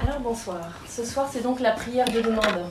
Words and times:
Alors 0.00 0.20
bonsoir. 0.20 0.70
Ce 0.86 1.04
soir, 1.04 1.28
c'est 1.30 1.42
donc 1.42 1.58
la 1.58 1.72
prière 1.72 2.08
de 2.08 2.20
demande. 2.20 2.70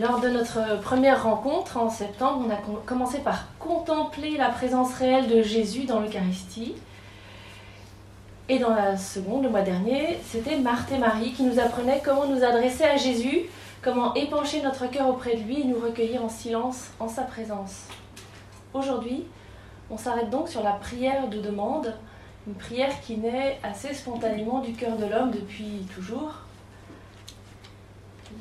Lors 0.00 0.18
de 0.18 0.30
notre 0.30 0.80
première 0.80 1.22
rencontre 1.22 1.76
en 1.76 1.90
septembre, 1.90 2.46
on 2.46 2.50
a 2.50 2.56
commencé 2.86 3.18
par 3.18 3.48
contempler 3.58 4.38
la 4.38 4.48
présence 4.48 4.94
réelle 4.94 5.28
de 5.28 5.42
Jésus 5.42 5.84
dans 5.84 6.00
l'Eucharistie. 6.00 6.74
Et 8.48 8.58
dans 8.58 8.74
la 8.74 8.96
seconde, 8.96 9.42
le 9.42 9.50
mois 9.50 9.60
dernier, 9.60 10.18
c'était 10.26 10.58
Marthe 10.58 10.90
et 10.92 10.98
Marie 10.98 11.32
qui 11.32 11.42
nous 11.42 11.60
apprenaient 11.60 12.00
comment 12.02 12.26
nous 12.26 12.42
adresser 12.42 12.84
à 12.84 12.96
Jésus, 12.96 13.42
comment 13.82 14.14
épancher 14.14 14.62
notre 14.62 14.90
cœur 14.90 15.08
auprès 15.08 15.36
de 15.36 15.42
lui 15.42 15.60
et 15.60 15.64
nous 15.64 15.78
recueillir 15.78 16.24
en 16.24 16.30
silence 16.30 16.86
en 16.98 17.08
sa 17.08 17.22
présence. 17.22 17.84
Aujourd'hui, 18.72 19.24
on 19.90 19.98
s'arrête 19.98 20.30
donc 20.30 20.48
sur 20.48 20.62
la 20.62 20.72
prière 20.72 21.28
de 21.28 21.38
demande 21.38 21.94
une 22.46 22.54
prière 22.54 23.00
qui 23.00 23.16
naît 23.16 23.58
assez 23.62 23.94
spontanément 23.94 24.60
du 24.60 24.72
cœur 24.72 24.96
de 24.96 25.06
l'homme 25.06 25.30
depuis 25.30 25.86
toujours. 25.94 26.34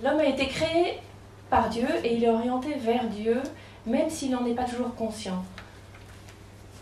L'homme 0.04 0.20
a 0.20 0.26
été 0.26 0.48
créé 0.48 1.00
par 1.50 1.70
Dieu 1.70 1.88
et 2.04 2.16
il 2.16 2.24
est 2.24 2.30
orienté 2.30 2.74
vers 2.74 3.08
Dieu, 3.08 3.42
même 3.86 4.10
s'il 4.10 4.32
n'en 4.32 4.46
est 4.46 4.56
pas 4.56 4.66
toujours 4.66 4.94
conscient. 4.96 5.44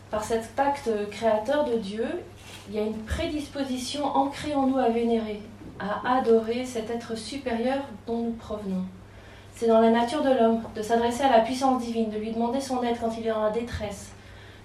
Par 0.09 0.23
cet 0.23 0.55
pacte 0.55 0.89
créateur 1.12 1.65
de 1.65 1.77
Dieu, 1.77 2.07
il 2.67 2.76
y 2.76 2.79
a 2.79 2.84
une 2.84 2.98
prédisposition 3.03 4.05
ancrée 4.05 4.55
en 4.55 4.67
nous 4.67 4.77
à 4.77 4.90
vénérer, 4.90 5.41
à 5.79 6.17
adorer 6.17 6.65
cet 6.65 6.90
être 6.90 7.15
supérieur 7.15 7.84
dont 8.07 8.17
nous 8.17 8.31
provenons. 8.31 8.85
C'est 9.55 9.67
dans 9.67 9.81
la 9.81 9.91
nature 9.91 10.23
de 10.23 10.31
l'homme 10.31 10.63
de 10.76 10.81
s'adresser 10.81 11.23
à 11.23 11.38
la 11.38 11.41
puissance 11.41 11.84
divine, 11.84 12.09
de 12.09 12.17
lui 12.17 12.31
demander 12.31 12.59
son 12.59 12.81
aide 12.81 12.98
quand 12.99 13.15
il 13.17 13.27
est 13.27 13.31
dans 13.31 13.43
la 13.43 13.51
détresse, 13.51 14.12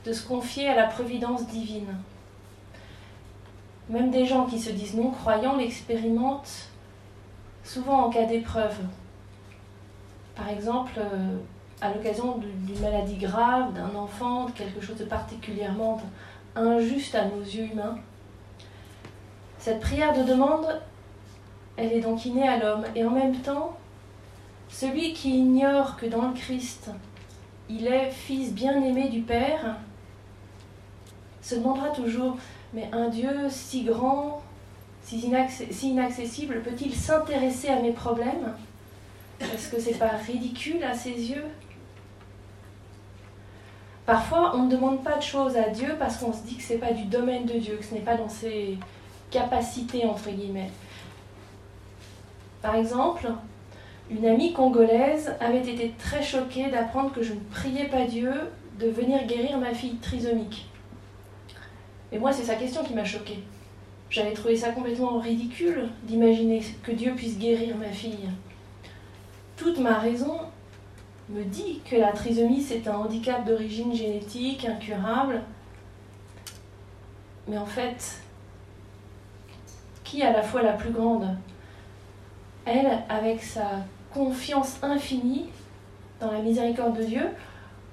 de 0.07 0.13
se 0.13 0.27
confier 0.27 0.69
à 0.69 0.75
la 0.75 0.85
providence 0.85 1.47
divine. 1.49 1.95
Même 3.89 4.11
des 4.11 4.27
gens 4.27 4.47
qui 4.47 4.59
se 4.59 4.71
disent 4.71 4.95
non 4.95 5.11
croyants 5.11 5.57
l'expérimentent 5.57 6.69
souvent 7.63 8.07
en 8.07 8.11
cas 8.11 8.25
d'épreuve. 8.25 8.77
Par 10.35 10.49
exemple, 10.49 10.93
euh, 10.99 11.37
à 11.81 11.93
l'occasion 11.93 12.39
d'une 12.39 12.81
maladie 12.81 13.17
grave, 13.17 13.73
d'un 13.75 13.95
enfant, 13.95 14.47
de 14.47 14.53
quelque 14.53 14.81
chose 14.81 14.97
de 14.97 15.05
particulièrement 15.05 16.01
injuste 16.55 17.15
à 17.15 17.27
nos 17.27 17.41
yeux 17.41 17.65
humains. 17.65 17.99
Cette 19.59 19.81
prière 19.81 20.13
de 20.17 20.23
demande, 20.23 20.81
elle 21.77 21.93
est 21.93 22.01
donc 22.01 22.25
innée 22.25 22.49
à 22.49 22.59
l'homme. 22.59 22.85
Et 22.95 23.05
en 23.05 23.11
même 23.11 23.37
temps, 23.37 23.77
celui 24.69 25.13
qui 25.13 25.39
ignore 25.39 25.97
que 25.97 26.07
dans 26.07 26.29
le 26.29 26.35
Christ, 26.35 26.91
il 27.69 27.87
est 27.87 28.11
fils 28.11 28.53
bien-aimé 28.53 29.09
du 29.09 29.21
Père, 29.21 29.77
se 31.43 31.57
demandera 31.57 31.91
toujours 31.91 32.37
mais 32.73 32.89
un 32.93 33.09
Dieu 33.09 33.49
si 33.49 33.85
grand, 33.85 34.43
si, 35.03 35.33
inaccessible, 35.83 36.63
peut-il 36.63 36.95
s'intéresser 36.95 37.69
à 37.69 37.81
mes 37.81 37.93
problèmes? 37.93 38.55
Est-ce 39.41 39.71
que 39.71 39.81
c'est 39.81 39.99
pas 39.99 40.17
ridicule 40.27 40.83
à 40.83 40.95
ses 40.95 41.11
yeux? 41.11 41.45
Parfois, 44.05 44.55
on 44.55 44.65
ne 44.65 44.71
demande 44.71 45.03
pas 45.03 45.17
de 45.17 45.23
choses 45.23 45.57
à 45.57 45.69
Dieu 45.69 45.97
parce 45.99 46.19
qu'on 46.19 46.33
se 46.33 46.43
dit 46.43 46.57
que 46.57 46.63
ce 46.63 46.75
n'est 46.75 46.79
pas 46.79 46.93
du 46.93 47.05
domaine 47.05 47.45
de 47.45 47.59
Dieu, 47.59 47.77
que 47.77 47.85
ce 47.85 47.95
n'est 47.95 48.01
pas 48.01 48.17
dans 48.17 48.29
ses 48.29 48.79
capacités, 49.31 50.05
entre 50.07 50.31
guillemets. 50.31 50.71
Par 52.63 52.77
exemple, 52.77 53.29
une 54.11 54.25
amie 54.27 54.53
congolaise 54.53 55.35
avait 55.41 55.61
été 55.69 55.93
très 55.99 56.23
choquée 56.23 56.71
d'apprendre 56.71 57.13
que 57.13 57.23
je 57.23 57.33
ne 57.33 57.41
priais 57.51 57.87
pas 57.87 58.05
Dieu 58.05 58.33
de 58.79 58.89
venir 58.89 59.27
guérir 59.27 59.59
ma 59.59 59.75
fille 59.75 59.97
trisomique. 59.97 60.69
Et 62.17 62.19
moi, 62.19 62.33
c'est 62.33 62.45
sa 62.45 62.55
question 62.55 62.83
qui 62.83 62.95
m'a 62.95 63.05
choquée. 63.05 63.41
J'avais 64.09 64.33
trouvé 64.33 64.57
ça 64.57 64.71
complètement 64.71 65.19
ridicule 65.19 65.91
d'imaginer 66.05 66.63
que 66.83 66.93
Dieu 66.93 67.13
puisse 67.15 67.39
guérir 67.39 67.77
ma 67.77 67.91
fille. 67.91 68.31
Toute 69.55 69.79
ma 69.79 69.99
raison 69.99 70.39
me 71.29 71.45
dit 71.45 71.83
que 71.85 71.95
la 71.95 72.13
trisomie, 72.13 72.63
c'est 72.63 72.89
un 72.89 72.97
handicap 72.97 73.45
d'origine 73.45 73.95
génétique, 73.95 74.65
incurable. 74.65 75.43
Mais 77.49 77.59
en 77.59 77.67
fait, 77.67 78.23
qui 80.03 80.23
a 80.23 80.33
la 80.33 80.43
foi 80.43 80.63
la 80.63 80.73
plus 80.73 80.93
grande? 80.93 81.37
Elle, 82.65 82.99
avec 83.11 83.43
sa 83.43 83.85
confiance 84.11 84.79
infinie 84.81 85.51
dans 86.19 86.33
la 86.33 86.41
miséricorde 86.41 86.97
de 86.97 87.05
Dieu, 87.05 87.29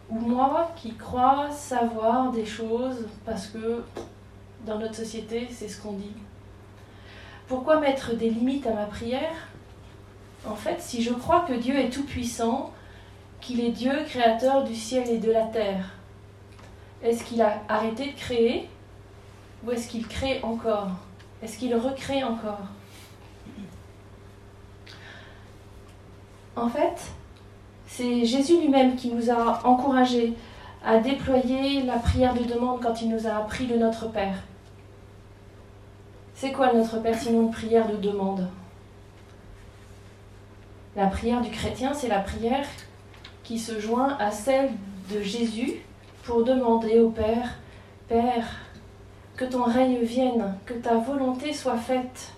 ou 0.09 0.17
moi 0.17 0.71
qui 0.77 0.93
crois 0.93 1.51
savoir 1.51 2.31
des 2.31 2.45
choses 2.45 3.05
parce 3.25 3.47
que 3.47 3.83
dans 4.65 4.79
notre 4.79 4.95
société, 4.95 5.47
c'est 5.51 5.67
ce 5.67 5.81
qu'on 5.81 5.93
dit. 5.93 6.13
Pourquoi 7.47 7.79
mettre 7.79 8.15
des 8.15 8.29
limites 8.29 8.65
à 8.67 8.73
ma 8.73 8.85
prière? 8.85 9.49
En 10.45 10.55
fait, 10.55 10.81
si 10.81 11.01
je 11.01 11.13
crois 11.13 11.41
que 11.41 11.53
Dieu 11.53 11.77
est 11.77 11.89
tout-puissant, 11.89 12.71
qu'il 13.41 13.59
est 13.59 13.71
Dieu 13.71 13.91
créateur 14.05 14.63
du 14.63 14.75
ciel 14.75 15.09
et 15.09 15.17
de 15.17 15.31
la 15.31 15.43
terre, 15.43 15.85
est-ce 17.01 17.23
qu'il 17.23 17.41
a 17.41 17.61
arrêté 17.67 18.11
de 18.11 18.17
créer? 18.17 18.69
Ou 19.65 19.71
est-ce 19.71 19.87
qu'il 19.87 20.07
crée 20.07 20.39
encore? 20.43 20.91
Est-ce 21.41 21.57
qu'il 21.57 21.75
recrée 21.75 22.23
encore? 22.23 22.61
En 26.55 26.69
fait, 26.69 27.11
c'est 27.87 28.25
Jésus 28.25 28.59
lui-même 28.61 28.95
qui 28.95 29.09
nous 29.09 29.29
a 29.29 29.65
encouragés 29.65 30.33
à 30.85 30.99
déployer 30.99 31.83
la 31.83 31.97
prière 31.97 32.33
de 32.33 32.43
demande 32.43 32.81
quand 32.81 33.01
il 33.01 33.09
nous 33.09 33.27
a 33.27 33.37
appris 33.37 33.65
de 33.65 33.75
notre 33.75 34.07
Père. 34.11 34.37
C'est 36.43 36.51
quoi 36.51 36.73
notre 36.73 36.97
une 37.29 37.51
prière 37.51 37.89
de 37.89 37.95
demande? 37.95 38.49
La 40.93 41.07
prière 41.07 41.39
du 41.39 41.49
chrétien, 41.49 41.93
c'est 41.93 42.09
la 42.09 42.19
prière 42.19 42.67
qui 43.45 43.57
se 43.57 43.79
joint 43.79 44.17
à 44.19 44.29
celle 44.29 44.71
de 45.09 45.21
Jésus 45.21 45.75
pour 46.25 46.43
demander 46.43 46.99
au 46.99 47.11
Père, 47.11 47.59
Père, 48.09 48.57
que 49.37 49.45
ton 49.45 49.63
règne 49.63 49.99
vienne, 49.99 50.57
que 50.65 50.73
ta 50.73 50.97
volonté 50.97 51.53
soit 51.53 51.77
faite. 51.77 52.33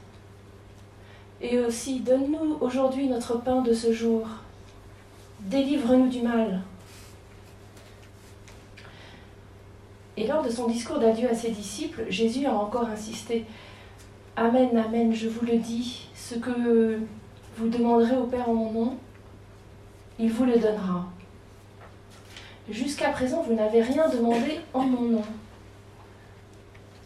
Et 1.41 1.57
aussi, 1.57 2.01
donne-nous 2.01 2.59
aujourd'hui 2.61 3.07
notre 3.07 3.41
pain 3.41 3.63
de 3.63 3.73
ce 3.73 3.91
jour. 3.91 4.27
Délivre-nous 5.39 6.09
du 6.09 6.21
mal. 6.21 6.61
Et 10.15 10.27
lors 10.27 10.43
de 10.43 10.49
son 10.51 10.67
discours 10.67 10.99
d'adieu 10.99 11.27
à 11.27 11.33
ses 11.33 11.49
disciples, 11.49 12.05
Jésus 12.09 12.45
a 12.45 12.53
encore 12.53 12.85
insisté. 12.85 13.45
Amen, 14.37 14.75
Amen, 14.77 15.13
je 15.13 15.29
vous 15.29 15.45
le 15.45 15.57
dis, 15.57 16.09
ce 16.13 16.35
que 16.35 16.99
vous 17.55 17.69
demanderez 17.69 18.17
au 18.17 18.25
Père 18.25 18.49
en 18.49 18.53
mon 18.53 18.71
nom, 18.71 18.97
il 20.19 20.29
vous 20.29 20.43
le 20.43 20.59
donnera. 20.59 21.05
Jusqu'à 22.69 23.11
présent, 23.11 23.43
vous 23.43 23.53
n'avez 23.53 23.81
rien 23.81 24.09
demandé 24.09 24.59
en 24.73 24.81
mon 24.81 25.01
nom. 25.03 25.23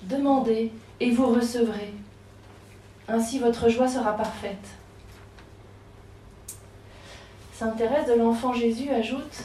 Demandez 0.04 0.72
et 1.00 1.12
vous 1.12 1.28
recevrez. 1.28 1.94
Ainsi 3.08 3.38
votre 3.38 3.70
joie 3.70 3.88
sera 3.88 4.18
parfaite. 4.18 4.68
Sainte 7.54 7.78
Thérèse 7.78 8.08
de 8.08 8.14
l'Enfant 8.14 8.54
Jésus 8.54 8.90
ajoute 8.90 9.44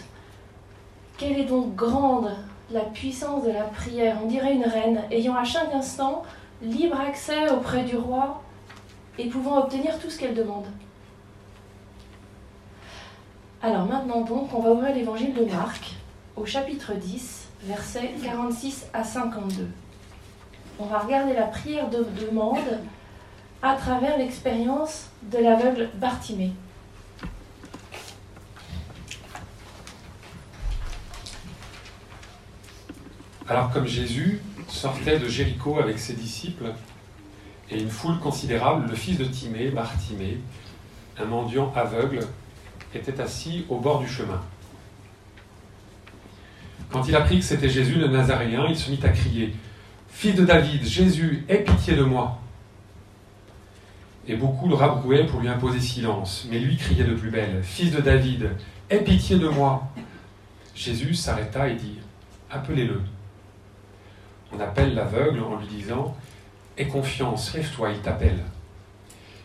Quelle 1.19 1.39
est 1.39 1.45
donc 1.45 1.75
grande 1.75 2.31
la 2.71 2.81
puissance 2.81 3.45
de 3.45 3.51
la 3.51 3.65
prière 3.65 4.17
On 4.23 4.27
dirait 4.27 4.55
une 4.55 4.65
reine 4.65 5.03
ayant 5.11 5.35
à 5.35 5.45
chaque 5.45 5.75
instant 5.75 6.23
libre 6.63 6.99
accès 7.01 7.51
auprès 7.51 7.85
du 7.85 7.97
roi 7.97 8.43
et 9.19 9.29
pouvant 9.29 9.59
obtenir 9.59 9.99
tout 9.99 10.11
ce 10.11 10.19
qu'elle 10.19 10.35
demande. 10.35 10.67
Alors 13.63 13.87
maintenant 13.87 14.23
donc, 14.23 14.53
on 14.53 14.61
va 14.61 14.73
ouvrir 14.73 14.95
l'évangile 14.95 15.35
de 15.35 15.45
Marc 15.45 15.93
au 16.37 16.45
chapitre 16.45 16.95
10, 16.95 17.49
versets 17.63 18.13
46 18.23 18.87
à 18.93 19.05
52. 19.05 19.69
On 20.79 20.87
va 20.87 20.99
regarder 20.99 21.35
la 21.35 21.47
prière 21.47 21.89
de 21.89 22.05
demande 22.27 22.81
à 23.63 23.75
travers 23.77 24.19
l'expérience 24.19 25.07
de 25.23 25.39
l'aveugle 25.39 25.89
Bartimée. 25.95 26.53
Alors 33.49 33.71
comme 33.71 33.87
Jésus 33.87 34.41
sortait 34.69 35.19
de 35.19 35.29
Jéricho 35.29 35.79
avec 35.79 35.99
ses 35.99 36.15
disciples 36.15 36.73
et 37.71 37.81
une 37.81 37.91
foule 37.91 38.19
considérable, 38.19 38.87
le 38.89 38.95
fils 38.95 39.19
de 39.19 39.25
Timée, 39.25 39.71
Bartimée, 39.71 40.39
un 41.19 41.25
mendiant 41.25 41.73
aveugle, 41.75 42.21
était 42.95 43.21
assis 43.21 43.65
au 43.69 43.79
bord 43.79 44.01
du 44.01 44.09
chemin. 44.09 44.41
Quand 46.91 47.09
il 47.09 47.17
apprit 47.17 47.39
que 47.39 47.45
c'était 47.45 47.69
Jésus 47.69 47.97
le 47.97 48.09
Nazaréen, 48.09 48.67
il 48.69 48.77
se 48.77 48.91
mit 48.91 49.01
à 49.03 49.09
crier 49.09 49.55
Fils 50.09 50.37
de 50.37 50.45
David, 50.45 50.85
Jésus, 50.85 51.45
aie 51.49 51.65
pitié 51.65 51.97
de 51.97 52.05
moi. 52.05 52.39
Et 54.29 54.37
beaucoup 54.37 54.69
le 54.69 54.75
rabrouaient 54.75 55.27
pour 55.27 55.41
lui 55.41 55.49
imposer 55.49 55.81
silence, 55.81 56.47
mais 56.49 56.61
lui 56.61 56.77
criait 56.77 57.05
de 57.05 57.15
plus 57.15 57.31
belle 57.31 57.63
Fils 57.65 57.91
de 57.91 58.01
David, 58.01 58.51
aie 58.91 59.03
pitié 59.03 59.39
de 59.39 59.49
moi. 59.49 59.91
Jésus 60.75 61.15
s'arrêta 61.15 61.69
et 61.69 61.75
dit 61.75 61.99
Appelez-le. 62.51 63.01
On 64.55 64.61
appelle 64.61 64.95
l'aveugle 64.95 65.43
en 65.43 65.57
lui 65.57 65.67
disant 65.67 66.15
Aie 66.77 66.87
confiance, 66.87 67.55
lève-toi, 67.55 67.91
il 67.93 68.01
t'appelle. 68.01 68.39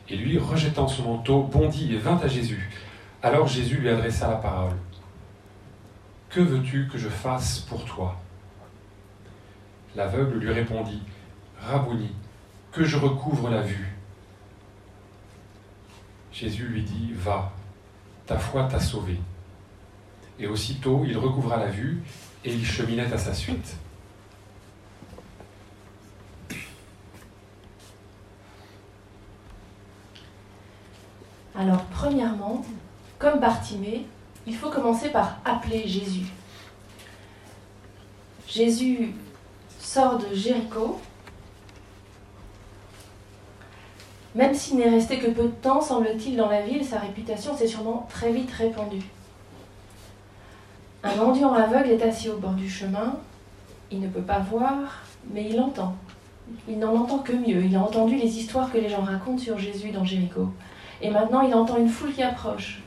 Et 0.07 0.15
lui, 0.15 0.37
rejetant 0.37 0.87
son 0.87 1.03
manteau, 1.03 1.43
bondit 1.43 1.93
et 1.93 1.97
vint 1.97 2.17
à 2.17 2.27
Jésus. 2.27 2.69
Alors 3.21 3.47
Jésus 3.47 3.77
lui 3.77 3.89
adressa 3.89 4.27
la 4.27 4.35
parole. 4.35 4.75
Que 6.29 6.39
veux-tu 6.39 6.87
que 6.87 6.97
je 6.97 7.09
fasse 7.09 7.59
pour 7.59 7.85
toi? 7.85 8.19
L'aveugle 9.95 10.37
lui 10.37 10.51
répondit, 10.51 11.01
Rabouni, 11.59 12.11
que 12.71 12.83
je 12.83 12.97
recouvre 12.97 13.49
la 13.49 13.61
vue. 13.61 13.95
Jésus 16.31 16.67
lui 16.67 16.83
dit, 16.83 17.11
Va, 17.13 17.51
ta 18.25 18.37
foi 18.37 18.65
t'a 18.65 18.79
sauvé. 18.79 19.19
Et 20.39 20.47
aussitôt 20.47 21.03
il 21.05 21.17
recouvra 21.17 21.57
la 21.57 21.67
vue 21.67 22.01
et 22.45 22.53
il 22.53 22.65
cheminait 22.65 23.11
à 23.11 23.17
sa 23.17 23.33
suite. 23.33 23.75
Alors, 31.59 31.83
premièrement, 31.91 32.63
comme 33.17 33.41
Bartimée, 33.41 34.05
il 34.47 34.55
faut 34.55 34.69
commencer 34.69 35.09
par 35.09 35.39
appeler 35.43 35.85
Jésus. 35.85 36.27
Jésus 38.47 39.13
sort 39.77 40.19
de 40.19 40.33
Jéricho. 40.33 41.01
Même 44.35 44.53
s'il 44.53 44.77
n'est 44.77 44.89
resté 44.89 45.19
que 45.19 45.29
peu 45.31 45.43
de 45.43 45.47
temps, 45.49 45.81
semble-t-il, 45.81 46.37
dans 46.37 46.47
la 46.47 46.61
ville, 46.61 46.85
sa 46.85 46.99
réputation 46.99 47.53
s'est 47.57 47.67
sûrement 47.67 48.07
très 48.09 48.31
vite 48.31 48.51
répandue. 48.51 49.03
Un 51.03 51.15
mendiant 51.17 51.51
aveugle 51.53 51.89
est 51.89 52.01
assis 52.01 52.29
au 52.29 52.37
bord 52.37 52.53
du 52.53 52.69
chemin. 52.69 53.17
Il 53.91 53.99
ne 53.99 54.07
peut 54.07 54.21
pas 54.21 54.39
voir, 54.39 55.03
mais 55.29 55.49
il 55.49 55.59
entend. 55.59 55.93
Il 56.69 56.79
n'en 56.79 56.95
entend 56.95 57.19
que 57.19 57.33
mieux. 57.33 57.65
Il 57.65 57.75
a 57.75 57.81
entendu 57.81 58.15
les 58.15 58.39
histoires 58.39 58.71
que 58.71 58.77
les 58.77 58.87
gens 58.87 59.01
racontent 59.01 59.39
sur 59.39 59.59
Jésus 59.59 59.91
dans 59.91 60.05
Jéricho. 60.05 60.47
Et 61.01 61.09
maintenant, 61.09 61.41
il 61.41 61.53
entend 61.53 61.77
une 61.77 61.89
foule 61.89 62.13
qui 62.13 62.23
approche. 62.23 62.81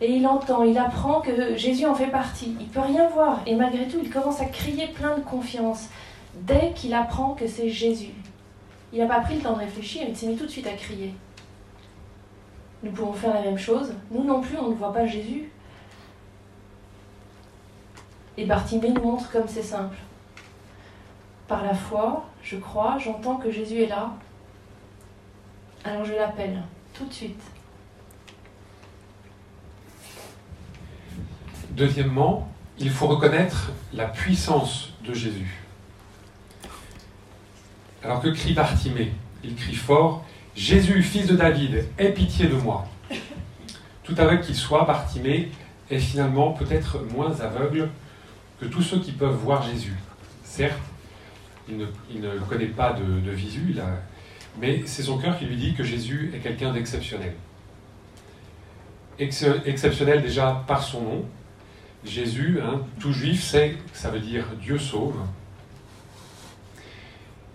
Et 0.00 0.10
il 0.10 0.26
entend, 0.26 0.64
il 0.64 0.76
apprend 0.78 1.20
que 1.20 1.56
Jésus 1.56 1.86
en 1.86 1.94
fait 1.94 2.08
partie. 2.08 2.56
Il 2.60 2.66
peut 2.68 2.80
rien 2.80 3.08
voir. 3.08 3.40
Et 3.46 3.54
malgré 3.54 3.86
tout, 3.86 3.98
il 4.02 4.10
commence 4.10 4.40
à 4.40 4.46
crier 4.46 4.88
plein 4.88 5.16
de 5.16 5.22
confiance 5.22 5.88
dès 6.34 6.72
qu'il 6.74 6.92
apprend 6.92 7.34
que 7.34 7.46
c'est 7.46 7.70
Jésus. 7.70 8.14
Il 8.92 8.98
n'a 8.98 9.06
pas 9.06 9.20
pris 9.20 9.36
le 9.36 9.42
temps 9.42 9.54
de 9.54 9.60
réfléchir, 9.60 10.02
il 10.06 10.16
s'est 10.16 10.26
mis 10.26 10.36
tout 10.36 10.44
de 10.44 10.50
suite 10.50 10.66
à 10.66 10.72
crier. 10.72 11.14
Nous 12.82 12.90
pouvons 12.90 13.12
faire 13.12 13.32
la 13.32 13.42
même 13.42 13.58
chose. 13.58 13.94
Nous 14.10 14.24
non 14.24 14.40
plus, 14.40 14.58
on 14.58 14.70
ne 14.70 14.74
voit 14.74 14.92
pas 14.92 15.06
Jésus. 15.06 15.50
Et 18.36 18.44
Bartimée 18.44 18.90
nous 18.90 19.02
montre 19.02 19.30
comme 19.30 19.46
c'est 19.46 19.62
simple. 19.62 19.96
Par 21.46 21.62
la 21.62 21.74
foi, 21.74 22.24
je 22.42 22.56
crois, 22.56 22.98
j'entends 22.98 23.36
que 23.36 23.50
Jésus 23.50 23.82
est 23.82 23.88
là. 23.88 24.10
Alors 25.84 26.04
je 26.04 26.14
l'appelle 26.14 26.62
tout 26.94 27.06
de 27.06 27.12
suite. 27.12 27.42
Deuxièmement, 31.70 32.52
il 32.78 32.90
faut 32.90 33.06
reconnaître 33.06 33.72
la 33.92 34.06
puissance 34.06 34.92
de 35.06 35.14
Jésus. 35.14 35.60
Alors 38.02 38.20
que 38.20 38.28
crie 38.28 38.52
Bartimée? 38.52 39.12
Il 39.44 39.54
crie 39.54 39.74
fort 39.74 40.24
Jésus, 40.54 41.02
fils 41.02 41.26
de 41.26 41.34
David, 41.34 41.86
aie 41.98 42.12
pitié 42.12 42.46
de 42.46 42.54
moi. 42.54 42.86
Tout 44.04 44.14
aveugle 44.18 44.42
qu'il 44.42 44.54
soit, 44.54 44.84
Bartimée 44.84 45.50
est 45.90 45.98
finalement 45.98 46.52
peut-être 46.52 47.00
moins 47.12 47.40
aveugle 47.40 47.88
que 48.60 48.66
tous 48.66 48.82
ceux 48.82 48.98
qui 49.00 49.12
peuvent 49.12 49.36
voir 49.36 49.62
Jésus. 49.62 49.96
Certes, 50.44 50.78
il 51.68 51.78
ne, 51.78 52.38
connaît 52.48 52.66
pas 52.66 52.92
de, 52.92 53.20
de 53.20 53.30
visu, 53.30 53.74
mais 54.58 54.82
c'est 54.86 55.02
son 55.02 55.18
cœur 55.18 55.38
qui 55.38 55.46
lui 55.46 55.56
dit 55.56 55.74
que 55.74 55.84
Jésus 55.84 56.32
est 56.34 56.38
quelqu'un 56.38 56.72
d'exceptionnel. 56.72 57.34
exceptionnel 59.18 60.22
déjà 60.22 60.62
par 60.66 60.82
son 60.82 61.02
nom, 61.02 61.24
Jésus, 62.04 62.60
hein, 62.62 62.80
tout 62.98 63.12
juif 63.12 63.42
sait 63.42 63.76
que 63.92 63.98
ça 63.98 64.10
veut 64.10 64.20
dire 64.20 64.44
Dieu 64.60 64.78
sauve. 64.78 65.16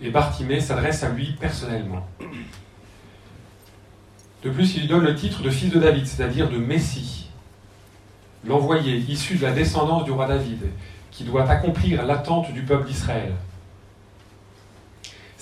Et 0.02 0.10
Bartimée 0.10 0.62
s'adresse 0.62 1.04
à 1.04 1.10
lui 1.10 1.36
personnellement. 1.40 2.08
De 4.44 4.50
plus, 4.50 4.76
il 4.76 4.82
lui 4.82 4.88
donne 4.88 5.04
le 5.04 5.16
titre 5.16 5.42
de 5.42 5.50
fils 5.50 5.72
de 5.72 5.80
David, 5.80 6.06
c'est-à-dire 6.06 6.50
de 6.50 6.58
Messie, 6.58 7.30
l'envoyé, 8.46 8.98
issu 8.98 9.36
de 9.36 9.42
la 9.42 9.52
descendance 9.52 10.06
du 10.06 10.12
roi 10.12 10.28
David, 10.28 10.62
qui 11.12 11.24
doit 11.24 11.50
accomplir 11.50 12.06
l'attente 12.06 12.54
du 12.54 12.62
peuple 12.62 12.88
d'Israël. 12.88 13.34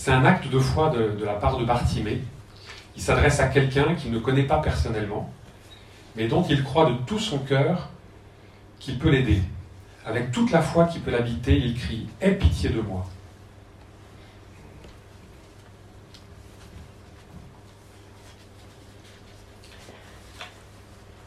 C'est 0.05 0.11
un 0.11 0.23
acte 0.23 0.47
de 0.49 0.59
foi 0.59 0.91
de, 0.91 1.25
la 1.25 1.33
part 1.33 1.57
de 1.57 1.65
Bartimée. 1.65 2.21
Il 2.95 3.01
s'adresse 3.01 3.39
à 3.39 3.47
quelqu'un 3.47 3.95
qu'il 3.95 4.11
ne 4.11 4.19
connaît 4.19 4.43
pas 4.43 4.59
personnellement, 4.59 5.33
mais 6.15 6.27
dont 6.27 6.43
il 6.43 6.63
croit 6.63 6.91
de 6.91 6.95
tout 7.07 7.17
son 7.17 7.39
cœur 7.39 7.89
qu'il 8.77 8.99
peut 8.99 9.09
l'aider. 9.09 9.41
Avec 10.05 10.31
toute 10.31 10.51
la 10.51 10.61
foi 10.61 10.85
qui 10.85 10.99
peut 10.99 11.09
l'habiter, 11.09 11.57
il 11.57 11.73
crie 11.73 12.05
Aie 12.21 12.35
pitié 12.35 12.69
de 12.69 12.81
moi. 12.81 13.03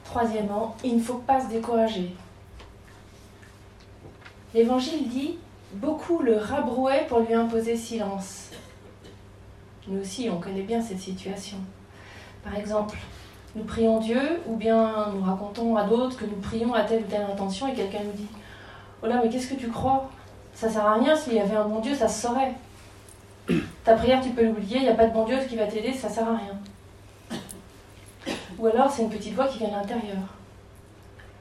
Troisièmement, 0.04 0.76
il 0.84 0.98
ne 0.98 1.02
faut 1.02 1.18
pas 1.18 1.44
se 1.44 1.48
décourager. 1.48 2.14
L'Évangile 4.54 5.08
dit 5.08 5.36
Beaucoup 5.72 6.20
le 6.22 6.36
rabrouaient 6.36 7.06
pour 7.08 7.18
lui 7.18 7.34
imposer 7.34 7.76
silence. 7.76 8.47
Nous 9.88 10.00
aussi, 10.00 10.28
on 10.30 10.38
connaît 10.38 10.62
bien 10.62 10.82
cette 10.82 11.00
situation. 11.00 11.56
Par 12.44 12.54
exemple, 12.54 12.98
nous 13.56 13.64
prions 13.64 13.98
Dieu, 14.00 14.20
ou 14.46 14.56
bien 14.56 15.08
nous 15.14 15.22
racontons 15.22 15.76
à 15.76 15.84
d'autres 15.84 16.18
que 16.18 16.26
nous 16.26 16.36
prions 16.36 16.74
à 16.74 16.82
telle 16.82 17.02
ou 17.02 17.06
telle 17.06 17.22
intention 17.22 17.68
et 17.68 17.74
quelqu'un 17.74 18.04
nous 18.04 18.12
dit 18.12 18.28
Oh 19.02 19.06
là, 19.06 19.20
mais 19.22 19.30
qu'est-ce 19.30 19.48
que 19.48 19.58
tu 19.58 19.68
crois? 19.68 20.10
Ça 20.54 20.68
sert 20.68 20.84
à 20.84 20.94
rien, 20.94 21.16
s'il 21.16 21.34
y 21.34 21.40
avait 21.40 21.56
un 21.56 21.64
bon 21.64 21.80
Dieu, 21.80 21.94
ça 21.94 22.08
se 22.08 22.26
saurait. 22.26 22.54
Ta 23.84 23.94
prière, 23.94 24.20
tu 24.20 24.30
peux 24.30 24.44
l'oublier, 24.44 24.78
il 24.78 24.82
n'y 24.82 24.88
a 24.88 24.94
pas 24.94 25.06
de 25.06 25.12
bon 25.12 25.24
Dieu 25.24 25.38
qui 25.48 25.56
va 25.56 25.66
t'aider, 25.66 25.92
ça 25.92 26.08
sert 26.08 26.28
à 26.28 26.36
rien. 26.36 27.40
Ou 28.58 28.66
alors, 28.66 28.90
c'est 28.90 29.02
une 29.02 29.10
petite 29.10 29.34
voix 29.34 29.46
qui 29.46 29.58
vient 29.58 29.68
de 29.68 29.74
l'intérieur. 29.74 30.18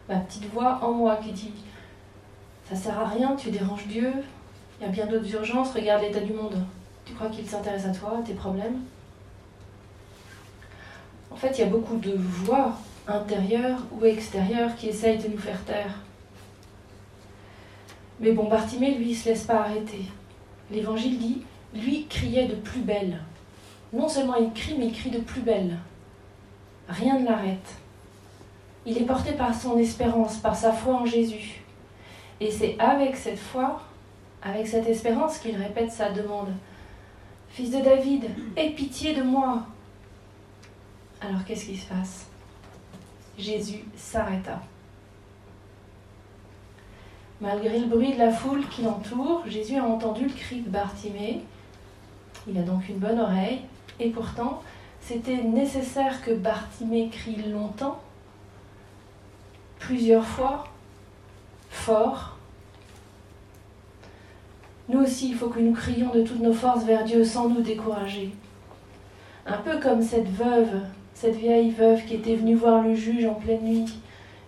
Ma 0.08 0.18
petite 0.18 0.50
voix 0.54 0.80
en 0.82 0.94
moi 0.94 1.18
qui 1.18 1.32
dit 1.32 1.52
Ça 2.70 2.76
sert 2.76 2.98
à 2.98 3.08
rien, 3.08 3.36
tu 3.36 3.50
déranges 3.50 3.88
Dieu, 3.88 4.14
il 4.80 4.86
y 4.86 4.88
a 4.88 4.92
bien 4.92 5.08
d'autres 5.08 5.34
urgences, 5.34 5.74
regarde 5.74 6.04
l'état 6.04 6.22
du 6.22 6.34
monde. 6.34 6.64
Tu 7.08 7.14
crois 7.14 7.30
qu'il 7.30 7.48
s'intéresse 7.48 7.86
à 7.86 7.92
toi, 7.92 8.18
à 8.20 8.22
tes 8.22 8.34
problèmes? 8.34 8.82
En 11.32 11.36
fait, 11.38 11.58
il 11.58 11.62
y 11.62 11.64
a 11.64 11.68
beaucoup 11.68 11.96
de 11.96 12.14
voix 12.18 12.74
intérieures 13.08 13.80
ou 13.92 14.04
extérieures 14.04 14.76
qui 14.76 14.90
essayent 14.90 15.18
de 15.18 15.30
nous 15.30 15.38
faire 15.38 15.64
taire. 15.64 16.02
Mais 18.20 18.32
bon, 18.32 18.50
Bartimée, 18.50 18.96
lui, 18.96 19.12
il 19.12 19.12
ne 19.12 19.16
se 19.16 19.30
laisse 19.30 19.44
pas 19.44 19.62
arrêter. 19.62 20.02
L'évangile 20.70 21.18
dit, 21.18 21.44
lui 21.74 22.08
criait 22.08 22.48
de 22.48 22.56
plus 22.56 22.82
belle. 22.82 23.20
Non 23.94 24.10
seulement 24.10 24.36
il 24.36 24.52
crie, 24.52 24.76
mais 24.78 24.88
il 24.88 24.94
crie 24.94 25.12
de 25.12 25.20
plus 25.20 25.42
belle. 25.42 25.78
Rien 26.90 27.20
ne 27.20 27.26
l'arrête. 27.26 27.76
Il 28.86 28.98
est 28.98 29.06
porté 29.06 29.32
par 29.34 29.56
son 29.56 29.78
espérance, 29.78 30.38
par 30.38 30.56
sa 30.56 30.74
foi 30.74 30.96
en 30.96 31.06
Jésus. 31.06 31.62
Et 32.42 32.52
c'est 32.52 32.78
avec 32.80 33.16
cette 33.16 33.40
foi, 33.40 33.82
avec 34.42 34.68
cette 34.68 34.88
espérance 34.88 35.38
qu'il 35.38 35.56
répète 35.56 35.92
sa 35.92 36.12
demande. 36.12 36.50
Fils 37.58 37.72
de 37.72 37.82
David, 37.82 38.26
aie 38.56 38.70
pitié 38.70 39.16
de 39.16 39.24
moi. 39.24 39.64
Alors 41.20 41.44
qu'est-ce 41.44 41.66
qui 41.66 41.76
se 41.76 41.88
passe? 41.88 42.28
Jésus 43.36 43.84
s'arrêta. 43.96 44.62
Malgré 47.42 47.80
le 47.80 47.88
bruit 47.88 48.14
de 48.14 48.20
la 48.20 48.32
foule 48.32 48.64
qui 48.70 48.84
l'entoure, 48.84 49.42
Jésus 49.48 49.76
a 49.76 49.84
entendu 49.84 50.26
le 50.26 50.34
cri 50.34 50.62
de 50.62 50.70
Bartimée. 50.70 51.42
Il 52.48 52.56
a 52.60 52.62
donc 52.62 52.88
une 52.90 53.00
bonne 53.00 53.20
oreille, 53.20 53.62
et 54.00 54.12
pourtant, 54.12 54.62
c'était 55.02 55.42
nécessaire 55.42 56.22
que 56.22 56.36
Bartimée 56.36 57.10
crie 57.10 57.38
longtemps, 57.38 58.00
plusieurs 59.80 60.26
fois, 60.26 60.66
fort. 61.72 62.37
Nous 64.90 65.00
aussi, 65.00 65.30
il 65.30 65.36
faut 65.36 65.50
que 65.50 65.60
nous 65.60 65.74
crions 65.74 66.12
de 66.14 66.22
toutes 66.22 66.42
nos 66.42 66.54
forces 66.54 66.86
vers 66.86 67.04
Dieu 67.04 67.24
sans 67.24 67.50
nous 67.50 67.62
décourager. 67.62 68.32
Un 69.46 69.58
peu 69.58 69.80
comme 69.80 70.02
cette 70.02 70.30
veuve 70.30 70.82
cette 71.20 71.36
vieille 71.36 71.72
veuve 71.72 72.06
qui 72.06 72.14
était 72.14 72.36
venue 72.36 72.54
voir 72.54 72.84
le 72.84 72.94
juge 72.94 73.26
en 73.26 73.34
pleine 73.34 73.64
nuit. 73.64 73.92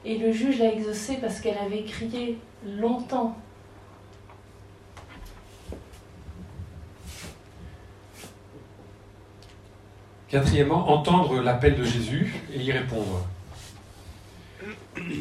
Et 0.06 0.20
le 0.20 0.32
juge 0.32 0.60
l'a 0.60 0.72
exaucée 0.72 1.18
parce 1.20 1.42
qu'elle 1.42 1.58
avait 1.58 1.82
crié 1.82 2.38
longtemps. 2.64 3.36
Quatrièmement, 10.28 10.92
entendre 10.92 11.42
l'appel 11.42 11.76
de 11.76 11.84
Jésus 11.84 12.36
et 12.54 12.60
y 12.60 12.72
répondre. 12.72 13.26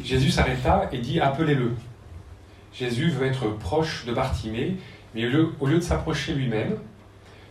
Jésus 0.03 0.29
s'arrêta 0.29 0.87
et 0.91 0.99
dit 0.99 1.19
Appelez-le. 1.19 1.73
Jésus 2.73 3.09
veut 3.09 3.25
être 3.25 3.47
proche 3.57 4.05
de 4.05 4.13
Bartimée, 4.13 4.77
mais 5.15 5.25
au 5.59 5.67
lieu 5.67 5.75
de 5.75 5.83
s'approcher 5.83 6.33
lui-même, 6.33 6.77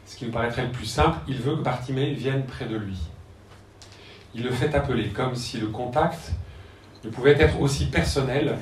ce 0.06 0.16
qui 0.16 0.26
me 0.26 0.30
paraîtrait 0.30 0.64
le 0.64 0.72
plus 0.72 0.86
simple, 0.86 1.18
il 1.28 1.36
veut 1.36 1.56
que 1.56 1.62
Bartimée 1.62 2.14
vienne 2.14 2.44
près 2.44 2.66
de 2.66 2.76
lui. 2.76 2.98
il 4.34 4.42
le 4.42 4.50
fait 4.50 4.74
appeler, 4.74 5.08
comme 5.08 5.34
si 5.34 5.58
le 5.58 5.68
contact 5.68 6.32
ne 7.04 7.10
pouvait 7.10 7.40
être 7.40 7.60
aussi 7.60 7.86
personnel 7.86 8.56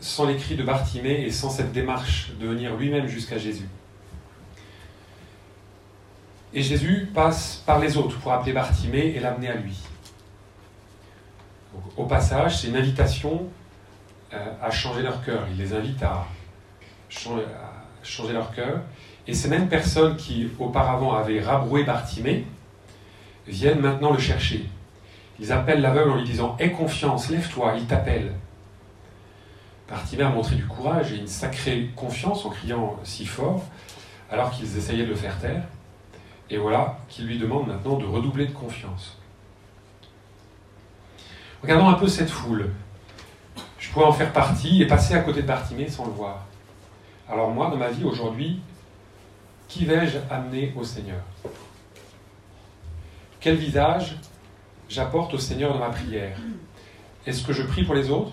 sans 0.00 0.26
les 0.26 0.36
cris 0.36 0.56
de 0.56 0.64
Bartimée 0.64 1.22
et 1.22 1.30
sans 1.30 1.50
cette 1.50 1.72
démarche 1.72 2.32
de 2.40 2.48
venir 2.48 2.76
lui-même 2.76 3.06
jusqu'à 3.06 3.38
Jésus. 3.38 3.68
Et 6.54 6.62
Jésus 6.62 7.08
passe 7.14 7.62
par 7.64 7.78
les 7.78 7.96
autres 7.96 8.18
pour 8.18 8.32
appeler 8.32 8.52
Bartimée 8.52 9.14
et 9.14 9.20
l'amener 9.20 9.48
à 9.48 9.54
lui. 9.54 9.78
au 11.96 12.04
passage, 12.04 12.58
c'est 12.58 12.68
une 12.68 12.76
invitation 12.76 13.48
euh, 14.34 14.52
à 14.60 14.70
changer 14.70 15.02
leur 15.02 15.24
cœur. 15.24 15.46
Il 15.50 15.58
les 15.58 15.72
invite 15.72 16.02
à 16.02 16.26
changer, 17.08 17.44
leur 18.32 18.52
cœur. 18.52 18.80
Et 19.26 19.34
ces 19.34 19.48
mêmes 19.48 19.68
personnes 19.68 20.16
qui 20.16 20.48
auparavant 20.58 21.14
avaient 21.14 21.40
rabroué 21.40 21.84
Bartimée 21.84 22.44
viennent 23.46 23.80
maintenant 23.80 24.12
le 24.12 24.18
chercher. 24.18 24.68
Ils 25.38 25.52
appellent 25.52 25.80
l'aveugle 25.80 26.10
en 26.10 26.16
lui 26.16 26.24
disant 26.24 26.56
Aie 26.58 26.72
confiance, 26.72 27.30
lève-toi, 27.30 27.74
il 27.76 27.86
t'appelle. 27.86 28.32
Bartimée 29.88 30.24
a 30.24 30.28
montré 30.28 30.56
du 30.56 30.66
courage 30.66 31.12
et 31.12 31.16
une 31.16 31.26
sacrée 31.26 31.90
confiance 31.96 32.44
en 32.46 32.50
criant 32.50 32.98
si 33.04 33.26
fort, 33.26 33.62
alors 34.30 34.50
qu'ils 34.50 34.76
essayaient 34.76 35.04
de 35.04 35.10
le 35.10 35.16
faire 35.16 35.38
taire. 35.38 35.62
Et 36.50 36.58
voilà 36.58 36.98
qu'il 37.08 37.26
lui 37.26 37.38
demande 37.38 37.66
maintenant 37.68 37.96
de 37.96 38.04
redoubler 38.04 38.46
de 38.46 38.52
confiance. 38.52 39.18
Regardons 41.62 41.88
un 41.88 41.94
peu 41.94 42.08
cette 42.08 42.30
foule. 42.30 42.70
Je 43.78 43.90
pourrais 43.90 44.06
en 44.06 44.12
faire 44.12 44.32
partie 44.32 44.82
et 44.82 44.86
passer 44.86 45.14
à 45.14 45.20
côté 45.20 45.42
de 45.42 45.46
Bartimée 45.46 45.88
sans 45.88 46.06
le 46.06 46.12
voir. 46.12 46.46
Alors 47.28 47.50
moi, 47.50 47.70
dans 47.70 47.76
ma 47.76 47.90
vie 47.90 48.04
aujourd'hui, 48.04 48.60
qui 49.68 49.84
vais-je 49.84 50.18
amener 50.30 50.72
au 50.76 50.84
Seigneur? 50.84 51.22
Quel 53.40 53.56
visage 53.56 54.16
j'apporte 54.88 55.34
au 55.34 55.38
Seigneur 55.38 55.72
dans 55.72 55.78
ma 55.78 55.90
prière? 55.90 56.36
Est-ce 57.26 57.42
que 57.44 57.52
je 57.52 57.62
prie 57.62 57.84
pour 57.84 57.94
les 57.94 58.10
autres? 58.10 58.32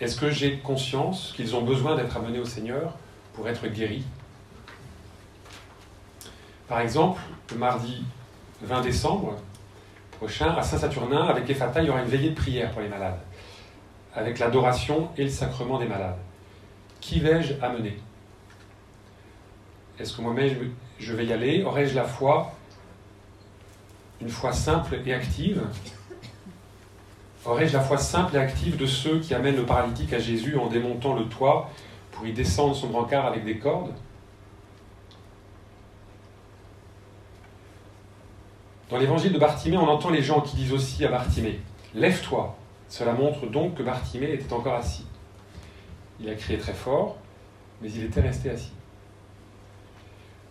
Est-ce 0.00 0.18
que 0.18 0.30
j'ai 0.30 0.58
conscience 0.58 1.32
qu'ils 1.36 1.54
ont 1.54 1.62
besoin 1.62 1.96
d'être 1.96 2.16
amenés 2.16 2.38
au 2.38 2.44
Seigneur 2.44 2.94
pour 3.34 3.48
être 3.48 3.66
guéris? 3.68 4.04
Par 6.68 6.80
exemple, 6.80 7.20
le 7.52 7.58
mardi 7.58 8.04
20 8.62 8.80
décembre 8.80 9.36
prochain, 10.18 10.50
à 10.54 10.62
Saint-Saturnin, 10.62 11.26
avec 11.26 11.48
Ephata, 11.48 11.82
il 11.82 11.86
y 11.86 11.90
aura 11.90 12.02
une 12.02 12.08
veillée 12.08 12.30
de 12.30 12.34
prière 12.34 12.72
pour 12.72 12.80
les 12.80 12.88
malades, 12.88 13.20
avec 14.14 14.38
l'adoration 14.38 15.10
et 15.16 15.24
le 15.24 15.30
sacrement 15.30 15.78
des 15.78 15.86
malades. 15.86 16.18
Qui 17.00 17.20
vais-je 17.20 17.54
amener? 17.62 17.98
Est-ce 19.98 20.16
que 20.16 20.22
moi-même 20.22 20.72
je 20.98 21.12
vais 21.14 21.26
y 21.26 21.32
aller? 21.32 21.62
Aurais-je 21.64 21.94
la 21.94 22.04
foi, 22.04 22.52
une 24.20 24.28
foi 24.28 24.52
simple 24.52 25.00
et 25.06 25.14
active? 25.14 25.62
Aurais-je 27.44 27.72
la 27.72 27.80
foi 27.80 27.96
simple 27.96 28.36
et 28.36 28.38
active 28.38 28.76
de 28.76 28.86
ceux 28.86 29.20
qui 29.20 29.34
amènent 29.34 29.56
le 29.56 29.64
paralytique 29.64 30.12
à 30.12 30.18
Jésus 30.18 30.56
en 30.58 30.66
démontant 30.66 31.14
le 31.14 31.26
toit 31.26 31.70
pour 32.12 32.26
y 32.26 32.32
descendre 32.32 32.74
son 32.74 32.88
brancard 32.88 33.26
avec 33.26 33.44
des 33.44 33.58
cordes? 33.58 33.94
Dans 38.90 38.98
l'évangile 38.98 39.32
de 39.32 39.38
Bartimée, 39.38 39.76
on 39.76 39.88
entend 39.88 40.10
les 40.10 40.22
gens 40.22 40.40
qui 40.40 40.56
disent 40.56 40.72
aussi 40.72 41.04
à 41.04 41.08
Bartimée 41.08 41.60
Lève-toi. 41.94 42.56
Cela 42.88 43.12
montre 43.12 43.46
donc 43.46 43.74
que 43.74 43.82
Bartimée 43.82 44.32
était 44.32 44.52
encore 44.52 44.74
assis. 44.74 45.06
Il 46.20 46.28
a 46.28 46.34
crié 46.34 46.58
très 46.58 46.74
fort, 46.74 47.16
mais 47.82 47.90
il 47.90 48.04
était 48.04 48.20
resté 48.20 48.50
assis. 48.50 48.75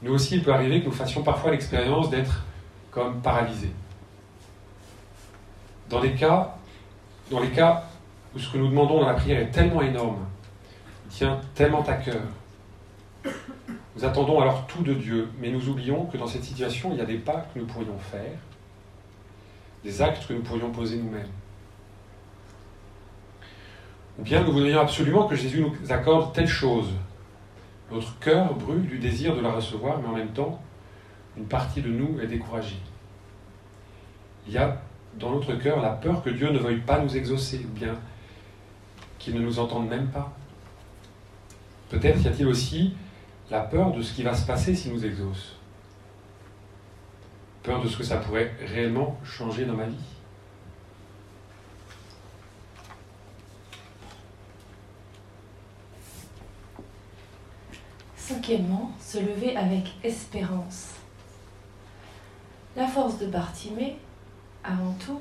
Nous 0.01 0.13
aussi, 0.13 0.35
il 0.35 0.43
peut 0.43 0.53
arriver 0.53 0.81
que 0.81 0.85
nous 0.85 0.91
fassions 0.91 1.23
parfois 1.23 1.51
l'expérience 1.51 2.09
d'être 2.09 2.43
comme 2.91 3.21
paralysés. 3.21 3.71
Dans 5.89 6.01
les 6.01 6.13
cas, 6.13 6.55
dans 7.29 7.39
les 7.39 7.49
cas 7.49 7.83
où 8.35 8.39
ce 8.39 8.51
que 8.51 8.57
nous 8.57 8.67
demandons 8.67 9.01
dans 9.01 9.07
la 9.07 9.13
prière 9.13 9.41
est 9.41 9.51
tellement 9.51 9.81
énorme, 9.81 10.25
tient 11.09 11.39
tellement 11.53 11.83
à 11.83 11.93
cœur, 11.93 12.21
nous 13.95 14.03
attendons 14.03 14.41
alors 14.41 14.67
tout 14.67 14.83
de 14.83 14.93
Dieu, 14.93 15.29
mais 15.39 15.49
nous 15.49 15.69
oublions 15.69 16.05
que 16.05 16.17
dans 16.17 16.27
cette 16.27 16.43
situation, 16.43 16.91
il 16.91 16.97
y 16.97 17.01
a 17.01 17.05
des 17.05 17.17
pas 17.17 17.45
que 17.53 17.59
nous 17.59 17.65
pourrions 17.65 17.97
faire, 17.97 18.37
des 19.83 20.01
actes 20.01 20.27
que 20.27 20.33
nous 20.33 20.41
pourrions 20.41 20.71
poser 20.71 20.97
nous-mêmes. 20.97 21.29
Ou 24.19 24.23
bien 24.23 24.43
nous 24.43 24.51
voudrions 24.51 24.81
absolument 24.81 25.27
que 25.27 25.35
Jésus 25.35 25.61
nous 25.61 25.91
accorde 25.91 26.33
telle 26.33 26.47
chose. 26.47 26.89
Notre 27.95 28.19
cœur 28.19 28.53
brûle 28.55 28.85
du 28.85 28.99
désir 28.99 29.37
de 29.37 29.41
la 29.41 29.53
recevoir, 29.53 30.01
mais 30.01 30.09
en 30.09 30.15
même 30.17 30.33
temps, 30.33 30.61
une 31.37 31.45
partie 31.45 31.81
de 31.81 31.87
nous 31.87 32.19
est 32.19 32.27
découragée. 32.27 32.75
Il 34.45 34.51
y 34.51 34.57
a 34.57 34.81
dans 35.17 35.31
notre 35.31 35.55
cœur 35.55 35.79
la 35.79 35.91
peur 35.91 36.21
que 36.21 36.29
Dieu 36.29 36.51
ne 36.51 36.59
veuille 36.59 36.81
pas 36.81 36.99
nous 36.99 37.15
exaucer, 37.15 37.65
ou 37.65 37.69
bien 37.69 37.95
qu'il 39.17 39.33
ne 39.35 39.39
nous 39.39 39.59
entende 39.59 39.87
même 39.87 40.07
pas. 40.07 40.33
Peut-être 41.89 42.21
y 42.21 42.27
a-t-il 42.27 42.47
aussi 42.47 42.97
la 43.49 43.61
peur 43.61 43.93
de 43.93 44.01
ce 44.01 44.13
qui 44.13 44.23
va 44.23 44.35
se 44.35 44.45
passer 44.45 44.75
s'il 44.75 44.91
nous 44.91 45.05
exauce. 45.05 45.55
Peur 47.63 47.81
de 47.81 47.87
ce 47.87 47.97
que 47.97 48.03
ça 48.03 48.17
pourrait 48.17 48.51
réellement 48.59 49.17
changer 49.23 49.63
dans 49.63 49.75
ma 49.75 49.85
vie. 49.85 49.95
Se 58.99 59.17
lever 59.17 59.57
avec 59.57 59.85
espérance. 60.03 60.89
La 62.75 62.87
force 62.87 63.17
de 63.17 63.25
Bartimée, 63.25 63.97
avant 64.63 64.93
tout, 65.03 65.19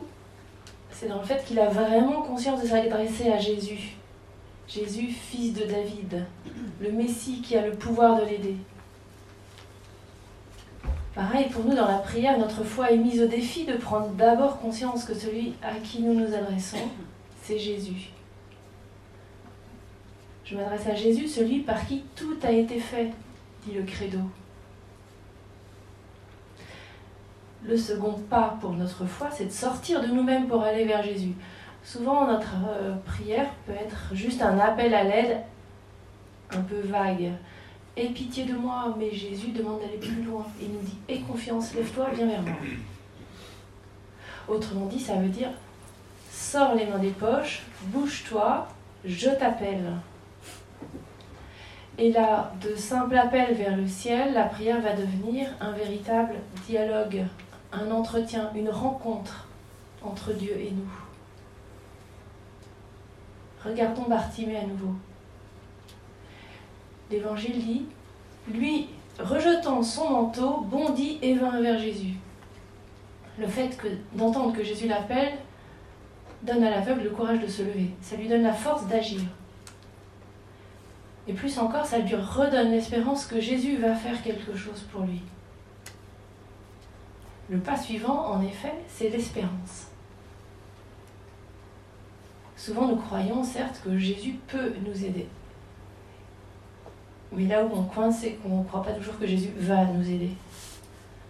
c'est 0.90 1.08
dans 1.08 1.20
le 1.20 1.24
fait 1.24 1.42
qu'il 1.46 1.58
a 1.58 1.70
vraiment 1.70 2.20
conscience 2.20 2.60
de 2.60 2.66
s'adresser 2.66 3.32
à 3.32 3.38
Jésus 3.38 3.96
Jésus, 4.66 5.08
fils 5.08 5.52
de 5.52 5.64
David, 5.64 6.24
le 6.80 6.90
Messie 6.90 7.42
qui 7.42 7.56
a 7.56 7.66
le 7.66 7.74
pouvoir 7.74 8.20
de 8.20 8.26
l'aider. 8.26 8.56
Pareil, 11.14 11.48
pour 11.50 11.64
nous, 11.64 11.74
dans 11.74 11.86
la 11.86 11.98
prière, 11.98 12.38
notre 12.38 12.64
foi 12.64 12.90
est 12.90 12.96
mise 12.96 13.22
au 13.22 13.26
défi 13.26 13.64
de 13.64 13.76
prendre 13.76 14.08
d'abord 14.08 14.58
conscience 14.58 15.04
que 15.04 15.14
celui 15.14 15.54
à 15.62 15.74
qui 15.74 16.02
nous 16.02 16.14
nous 16.14 16.34
adressons, 16.34 16.88
c'est 17.42 17.58
Jésus. 17.58 18.13
Je 20.44 20.56
m'adresse 20.56 20.86
à 20.86 20.94
Jésus, 20.94 21.26
celui 21.26 21.60
par 21.60 21.86
qui 21.86 22.04
tout 22.14 22.36
a 22.42 22.50
été 22.50 22.78
fait, 22.78 23.10
dit 23.66 23.72
le 23.72 23.82
credo. 23.82 24.18
Le 27.66 27.76
second 27.78 28.12
pas 28.28 28.58
pour 28.60 28.72
notre 28.72 29.06
foi, 29.06 29.30
c'est 29.30 29.46
de 29.46 29.50
sortir 29.50 30.02
de 30.02 30.08
nous-mêmes 30.08 30.46
pour 30.46 30.62
aller 30.62 30.84
vers 30.84 31.02
Jésus. 31.02 31.32
Souvent, 31.82 32.26
notre 32.26 32.54
euh, 32.68 32.94
prière 33.06 33.48
peut 33.66 33.72
être 33.72 34.14
juste 34.14 34.42
un 34.42 34.58
appel 34.58 34.94
à 34.94 35.04
l'aide 35.04 35.38
un 36.50 36.60
peu 36.60 36.80
vague. 36.80 37.32
Aie 37.96 38.08
pitié 38.08 38.44
de 38.44 38.54
moi, 38.54 38.94
mais 38.98 39.10
Jésus 39.12 39.48
demande 39.52 39.80
d'aller 39.80 39.96
plus 39.96 40.22
loin. 40.24 40.44
Il 40.60 40.68
nous 40.68 40.80
dit 40.80 40.96
Aie 41.08 41.20
confiance, 41.20 41.74
lève-toi, 41.74 42.08
viens 42.14 42.26
vers 42.26 42.42
moi. 42.42 42.56
Autrement 44.46 44.86
dit, 44.86 45.00
ça 45.00 45.14
veut 45.14 45.28
dire 45.28 45.50
Sors 46.30 46.74
les 46.74 46.84
mains 46.84 46.98
des 46.98 47.10
poches, 47.10 47.62
bouge-toi, 47.84 48.68
je 49.06 49.30
t'appelle. 49.30 49.92
Et 51.96 52.10
là, 52.10 52.52
de 52.60 52.74
simple 52.74 53.16
appel 53.16 53.54
vers 53.54 53.76
le 53.76 53.86
ciel, 53.86 54.34
la 54.34 54.44
prière 54.44 54.80
va 54.80 54.94
devenir 54.94 55.48
un 55.60 55.70
véritable 55.72 56.34
dialogue, 56.66 57.22
un 57.72 57.90
entretien, 57.90 58.50
une 58.54 58.70
rencontre 58.70 59.46
entre 60.02 60.32
Dieu 60.32 60.56
et 60.58 60.72
nous. 60.72 60.90
Regardons 63.64 64.08
Bartimée 64.08 64.56
à 64.56 64.66
nouveau. 64.66 64.94
L'Évangile 67.10 67.64
dit, 67.64 67.86
lui, 68.52 68.88
rejetant 69.20 69.82
son 69.82 70.10
manteau, 70.10 70.62
bondit 70.62 71.18
et 71.22 71.34
vint 71.34 71.60
vers 71.60 71.78
Jésus. 71.78 72.14
Le 73.38 73.46
fait 73.46 73.78
d'entendre 74.14 74.52
que 74.52 74.64
Jésus 74.64 74.88
l'appelle 74.88 75.34
donne 76.42 76.64
à 76.64 76.70
l'aveugle 76.70 77.04
le 77.04 77.10
courage 77.10 77.40
de 77.40 77.46
se 77.46 77.62
lever. 77.62 77.90
Ça 78.02 78.16
lui 78.16 78.28
donne 78.28 78.42
la 78.42 78.52
force 78.52 78.86
d'agir. 78.86 79.20
Et 81.26 81.32
plus 81.32 81.58
encore, 81.58 81.86
ça 81.86 81.98
lui 81.98 82.14
redonne 82.14 82.70
l'espérance 82.70 83.26
que 83.26 83.40
Jésus 83.40 83.76
va 83.76 83.94
faire 83.94 84.22
quelque 84.22 84.54
chose 84.54 84.80
pour 84.92 85.02
lui. 85.02 85.22
Le 87.48 87.58
pas 87.58 87.76
suivant, 87.76 88.26
en 88.26 88.42
effet, 88.42 88.74
c'est 88.88 89.08
l'espérance. 89.08 89.88
Souvent, 92.56 92.88
nous 92.88 92.96
croyons, 92.96 93.42
certes, 93.42 93.80
que 93.84 93.98
Jésus 93.98 94.38
peut 94.48 94.72
nous 94.86 95.04
aider. 95.04 95.26
Mais 97.32 97.46
là 97.46 97.64
où 97.64 97.70
on 97.74 97.82
coince, 97.82 98.20
c'est 98.20 98.32
qu'on 98.34 98.60
ne 98.60 98.64
croit 98.64 98.82
pas 98.82 98.92
toujours 98.92 99.18
que 99.18 99.26
Jésus 99.26 99.50
va 99.58 99.84
nous 99.84 100.08
aider. 100.08 100.30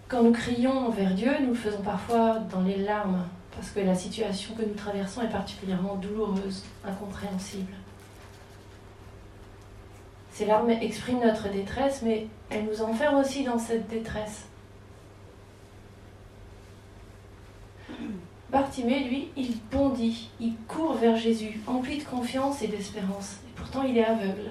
Quand 0.06 0.22
nous 0.22 0.32
crions 0.32 0.90
vers 0.90 1.14
Dieu, 1.14 1.32
nous 1.40 1.48
le 1.48 1.54
faisons 1.54 1.82
parfois 1.82 2.38
dans 2.50 2.60
les 2.60 2.76
larmes, 2.76 3.24
parce 3.54 3.70
que 3.70 3.80
la 3.80 3.94
situation 3.94 4.54
que 4.54 4.62
nous 4.62 4.74
traversons 4.74 5.22
est 5.22 5.30
particulièrement 5.30 5.96
douloureuse, 5.96 6.64
incompréhensible. 6.84 7.72
Ces 10.34 10.46
larmes 10.46 10.70
expriment 10.70 11.20
notre 11.20 11.48
détresse, 11.48 12.02
mais 12.02 12.26
elles 12.50 12.64
nous 12.64 12.82
enferment 12.82 13.20
aussi 13.20 13.44
dans 13.44 13.58
cette 13.58 13.86
détresse. 13.86 14.46
Bartimée, 18.50 19.04
lui, 19.04 19.28
il 19.36 19.56
bondit, 19.70 20.30
il 20.40 20.56
court 20.66 20.94
vers 20.94 21.16
Jésus, 21.16 21.60
empli 21.68 21.98
de 21.98 22.04
confiance 22.04 22.62
et 22.62 22.66
d'espérance. 22.66 23.36
Et 23.46 23.52
pourtant, 23.54 23.84
il 23.84 23.96
est 23.96 24.04
aveugle. 24.04 24.50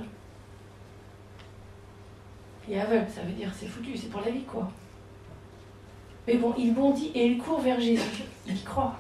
Il 2.68 2.76
est 2.76 2.80
aveugle, 2.80 3.08
ça 3.14 3.22
veut 3.24 3.34
dire 3.34 3.52
c'est 3.60 3.68
foutu, 3.68 3.98
c'est 3.98 4.10
pour 4.10 4.22
la 4.22 4.32
vie, 4.32 4.44
quoi. 4.44 4.72
Mais 6.26 6.38
bon, 6.38 6.54
il 6.58 6.74
bondit 6.74 7.12
et 7.14 7.28
il 7.28 7.38
court 7.38 7.60
vers 7.60 7.82
Jésus. 7.82 8.24
Il 8.48 8.64
croit. 8.64 8.96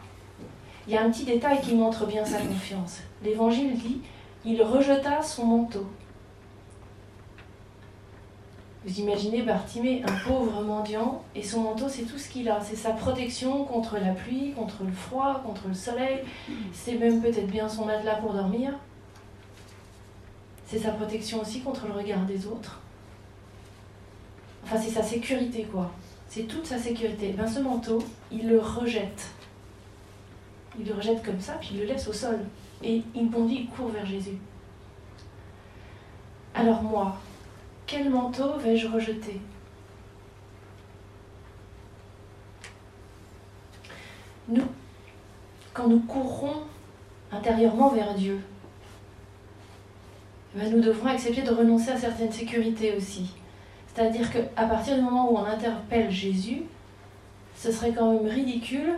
Il 0.85 0.93
y 0.93 0.97
a 0.97 1.03
un 1.03 1.09
petit 1.09 1.23
détail 1.23 1.61
qui 1.61 1.75
montre 1.75 2.05
bien 2.05 2.25
sa 2.25 2.39
confiance. 2.39 2.99
L'évangile 3.23 3.77
dit 3.77 4.01
il 4.43 4.61
rejeta 4.61 5.21
son 5.21 5.45
manteau. 5.45 5.87
Vous 8.85 8.99
imaginez 8.99 9.43
Bartimée, 9.43 10.03
un 10.05 10.27
pauvre 10.27 10.61
mendiant, 10.61 11.23
et 11.35 11.43
son 11.43 11.61
manteau, 11.61 11.87
c'est 11.87 12.03
tout 12.03 12.17
ce 12.17 12.27
qu'il 12.27 12.49
a. 12.49 12.59
C'est 12.61 12.75
sa 12.75 12.91
protection 12.91 13.63
contre 13.63 13.97
la 13.97 14.11
pluie, 14.11 14.51
contre 14.51 14.83
le 14.83 14.91
froid, 14.91 15.41
contre 15.45 15.69
le 15.69 15.73
soleil. 15.73 16.19
C'est 16.73 16.95
même 16.95 17.21
peut-être 17.21 17.47
bien 17.47 17.69
son 17.69 17.85
matelas 17.85 18.15
pour 18.15 18.33
dormir. 18.33 18.73
C'est 20.67 20.79
sa 20.79 20.91
protection 20.91 21.41
aussi 21.41 21.61
contre 21.61 21.87
le 21.87 21.93
regard 21.93 22.25
des 22.25 22.45
autres. 22.45 22.81
Enfin, 24.65 24.77
c'est 24.77 24.91
sa 24.91 25.03
sécurité, 25.03 25.63
quoi. 25.63 25.91
C'est 26.27 26.43
toute 26.43 26.65
sa 26.65 26.77
sécurité. 26.77 27.33
Ben, 27.37 27.47
ce 27.47 27.59
manteau, 27.59 27.99
il 28.31 28.49
le 28.49 28.59
rejette. 28.59 29.29
Il 30.77 30.87
le 30.87 30.95
rejette 30.95 31.23
comme 31.23 31.39
ça, 31.39 31.53
puis 31.53 31.69
il 31.73 31.79
le 31.79 31.85
laisse 31.85 32.07
au 32.07 32.13
sol. 32.13 32.39
Et 32.83 33.01
il 33.15 33.29
bondit, 33.29 33.61
il 33.61 33.67
court 33.67 33.89
vers 33.89 34.05
Jésus. 34.05 34.37
Alors 36.55 36.81
moi, 36.81 37.17
quel 37.85 38.09
manteau 38.09 38.57
vais-je 38.57 38.87
rejeter? 38.87 39.39
Nous, 44.47 44.67
quand 45.73 45.87
nous 45.87 46.01
courrons 46.01 46.63
intérieurement 47.31 47.89
vers 47.89 48.13
Dieu, 48.13 48.39
eh 50.55 50.59
ben, 50.59 50.71
nous 50.71 50.81
devrons 50.81 51.07
accepter 51.07 51.41
de 51.41 51.51
renoncer 51.51 51.91
à 51.91 51.97
certaines 51.97 52.31
sécurités 52.31 52.95
aussi. 52.95 53.31
C'est-à-dire 53.87 54.31
qu'à 54.31 54.65
partir 54.65 54.95
du 54.95 55.01
moment 55.01 55.31
où 55.31 55.37
on 55.37 55.45
interpelle 55.45 56.11
Jésus, 56.11 56.63
ce 57.55 57.71
serait 57.71 57.93
quand 57.93 58.11
même 58.11 58.27
ridicule 58.27 58.93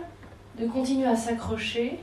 de 0.58 0.66
continuer 0.66 1.06
à 1.06 1.16
s'accrocher 1.16 2.00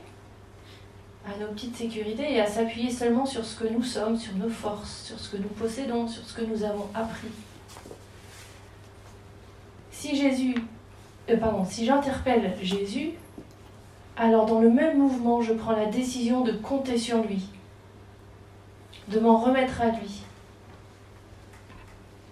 à 1.26 1.38
nos 1.38 1.48
petites 1.48 1.76
sécurités 1.76 2.34
et 2.34 2.40
à 2.40 2.46
s'appuyer 2.46 2.90
seulement 2.90 3.24
sur 3.24 3.44
ce 3.44 3.58
que 3.58 3.68
nous 3.68 3.82
sommes, 3.82 4.18
sur 4.18 4.34
nos 4.34 4.48
forces, 4.48 5.04
sur 5.06 5.18
ce 5.18 5.30
que 5.30 5.36
nous 5.38 5.48
possédons, 5.48 6.06
sur 6.06 6.22
ce 6.24 6.34
que 6.34 6.44
nous 6.44 6.62
avons 6.62 6.88
appris. 6.94 7.28
Si 9.90 10.16
Jésus, 10.16 10.54
euh, 11.30 11.36
pardon, 11.38 11.64
si 11.64 11.86
j'interpelle 11.86 12.54
Jésus, 12.60 13.12
alors 14.16 14.44
dans 14.44 14.60
le 14.60 14.70
même 14.70 14.98
mouvement, 14.98 15.40
je 15.40 15.54
prends 15.54 15.72
la 15.72 15.86
décision 15.86 16.42
de 16.42 16.52
compter 16.52 16.98
sur 16.98 17.22
lui, 17.22 17.48
de 19.08 19.18
m'en 19.18 19.38
remettre 19.38 19.80
à 19.80 19.86
lui, 19.86 20.22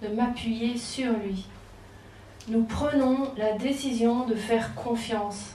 de 0.02 0.08
m'appuyer 0.08 0.76
sur 0.76 1.12
lui. 1.12 1.46
Nous 2.48 2.64
prenons 2.64 3.32
la 3.36 3.52
décision 3.52 4.26
de 4.26 4.34
faire 4.34 4.74
confiance. 4.74 5.54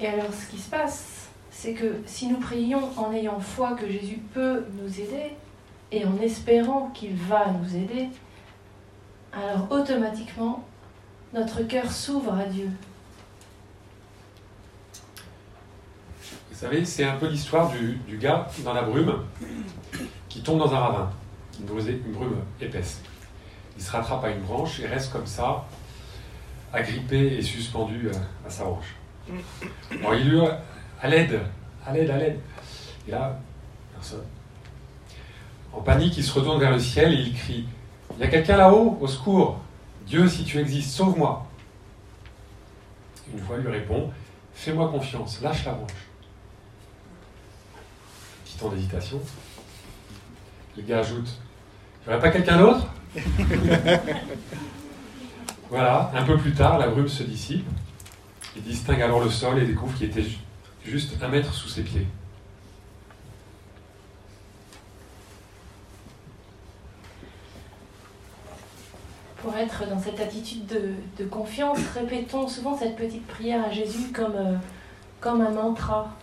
Et 0.00 0.06
alors 0.06 0.32
ce 0.32 0.50
qui 0.50 0.58
se 0.58 0.70
passe, 0.70 1.19
c'est 1.60 1.74
que 1.74 2.00
si 2.06 2.26
nous 2.28 2.38
prions 2.38 2.80
en 2.98 3.12
ayant 3.12 3.38
foi 3.38 3.74
que 3.74 3.86
Jésus 3.86 4.18
peut 4.32 4.64
nous 4.80 4.98
aider 4.98 5.34
et 5.92 6.06
en 6.06 6.18
espérant 6.22 6.90
qu'il 6.94 7.14
va 7.14 7.48
nous 7.50 7.76
aider, 7.76 8.08
alors 9.30 9.70
automatiquement, 9.70 10.64
notre 11.34 11.62
cœur 11.64 11.92
s'ouvre 11.92 12.32
à 12.32 12.46
Dieu. 12.46 12.70
Vous 16.50 16.56
savez, 16.56 16.82
c'est 16.86 17.04
un 17.04 17.16
peu 17.16 17.28
l'histoire 17.28 17.70
du, 17.70 18.16
gars 18.16 18.48
dans 18.64 18.72
la 18.72 18.82
brume 18.82 19.22
qui 20.30 20.42
tombe 20.42 20.60
dans 20.60 20.72
un 20.72 20.78
ravin, 20.78 21.10
une, 21.60 21.66
brume 21.66 22.36
épaisse. 22.58 23.02
Il 23.76 23.82
se 23.82 23.92
rattrape 23.92 24.24
à 24.24 24.30
une 24.30 24.40
branche 24.40 24.80
et 24.80 24.86
reste 24.86 25.12
comme 25.12 25.26
ça, 25.26 25.66
agrippé 26.72 27.36
et 27.36 27.42
suspendu 27.42 28.08
à, 28.46 28.48
sa 28.48 28.64
branche. 28.64 28.96
Bon, 29.28 30.14
il 30.14 30.30
lui 30.30 30.40
à 31.00 31.08
l'aide, 31.08 31.40
à 31.86 31.92
l'aide, 31.92 32.10
à 32.10 32.16
l'aide. 32.16 32.38
Et 33.08 33.10
là, 33.10 33.38
personne. 33.94 34.24
En 35.72 35.80
panique, 35.80 36.16
il 36.16 36.24
se 36.24 36.32
retourne 36.32 36.60
vers 36.60 36.72
le 36.72 36.78
ciel 36.78 37.12
et 37.12 37.16
il 37.16 37.34
crie 37.34 37.66
Il 38.16 38.20
y 38.20 38.24
a 38.24 38.28
quelqu'un 38.28 38.56
là-haut? 38.56 38.98
Au 39.00 39.06
secours 39.06 39.60
Dieu, 40.06 40.28
si 40.28 40.44
tu 40.44 40.58
existes, 40.58 40.90
sauve-moi 40.90 41.46
Une 43.32 43.40
voix 43.40 43.58
lui 43.58 43.68
répond 43.68 44.10
Fais-moi 44.54 44.88
confiance, 44.88 45.40
lâche 45.40 45.64
la 45.64 45.72
branche. 45.72 45.92
Petit 48.44 48.58
temps 48.58 48.68
d'hésitation. 48.68 49.20
Le 50.76 50.82
gars 50.82 50.98
ajoute 50.98 51.28
Il 52.02 52.08
n'y 52.08 52.14
aurait 52.14 52.22
pas 52.22 52.30
quelqu'un 52.30 52.58
d'autre? 52.58 52.86
Voilà, 55.70 56.10
un 56.16 56.24
peu 56.24 56.36
plus 56.36 56.52
tard, 56.52 56.78
la 56.78 56.88
brume 56.88 57.06
se 57.06 57.22
dissipe. 57.22 57.64
Il 58.56 58.62
distingue 58.62 59.02
alors 59.02 59.22
le 59.22 59.30
sol 59.30 59.56
et 59.60 59.64
découvre 59.64 59.96
qu'il 59.96 60.10
était 60.10 60.24
juste 60.90 61.22
un 61.22 61.28
mètre 61.28 61.54
sous 61.54 61.68
ses 61.68 61.82
pieds. 61.82 62.06
Pour 69.36 69.56
être 69.56 69.88
dans 69.88 70.00
cette 70.00 70.18
attitude 70.18 70.66
de, 70.66 71.24
confiance, 71.24 71.78
répétons 71.94 72.48
souvent 72.48 72.76
cette 72.76 72.96
petite 72.96 73.26
prière 73.26 73.64
à 73.64 73.70
Jésus 73.70 74.10
comme, 74.12 74.34
euh, 74.34 74.56
comme 75.20 75.40
un 75.40 75.50
mantra. 75.50 76.16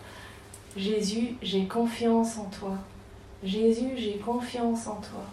Jésus, 0.76 1.36
j'ai 1.40 1.64
confiance 1.64 2.36
en 2.36 2.44
toi. 2.44 2.76
Jésus, 3.42 3.92
j'ai 3.96 4.18
confiance 4.18 4.86
en 4.86 4.96
toi. 4.96 5.24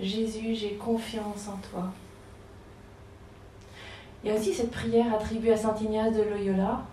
Jésus, 0.00 0.54
j'ai 0.54 0.74
confiance 0.74 1.48
en 1.48 1.56
toi. 1.56 1.92
Il 4.22 4.30
y 4.30 4.32
a 4.32 4.38
aussi 4.38 4.54
cette 4.54 4.70
prière 4.70 5.12
attribuée 5.12 5.52
à 5.52 5.56
Saint 5.56 5.74
Ignace 5.80 6.14
de 6.14 6.22
Loyola, 6.22 6.84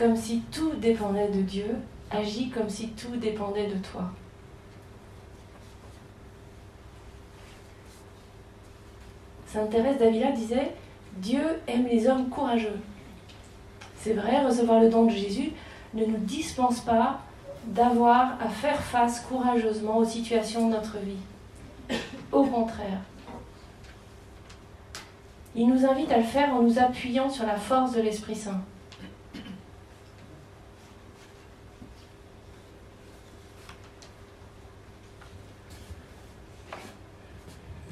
Comme 0.00 0.16
si 0.16 0.40
tout 0.50 0.72
dépendait 0.76 1.28
de 1.28 1.42
Dieu, 1.42 1.76
agis 2.10 2.48
comme 2.48 2.70
si 2.70 2.88
tout 2.92 3.16
dépendait 3.16 3.66
de 3.66 3.76
toi. 3.76 4.10
Sainte 9.46 9.68
Thérèse 9.68 9.98
d'Avila 9.98 10.32
disait 10.32 10.72
Dieu 11.18 11.42
aime 11.66 11.86
les 11.86 12.08
hommes 12.08 12.30
courageux. 12.30 12.80
C'est 13.98 14.14
vrai, 14.14 14.42
recevoir 14.42 14.80
le 14.80 14.88
don 14.88 15.04
de 15.04 15.10
Jésus 15.10 15.52
ne 15.92 16.06
nous 16.06 16.16
dispense 16.16 16.80
pas 16.80 17.20
d'avoir 17.66 18.40
à 18.40 18.48
faire 18.48 18.80
face 18.80 19.20
courageusement 19.20 19.98
aux 19.98 20.04
situations 20.06 20.68
de 20.68 20.76
notre 20.76 20.96
vie. 20.96 21.98
Au 22.32 22.44
contraire, 22.44 23.00
il 25.54 25.68
nous 25.68 25.84
invite 25.84 26.10
à 26.10 26.16
le 26.16 26.24
faire 26.24 26.54
en 26.54 26.62
nous 26.62 26.78
appuyant 26.78 27.28
sur 27.28 27.44
la 27.44 27.56
force 27.56 27.92
de 27.92 28.00
l'Esprit 28.00 28.36
Saint. 28.36 28.62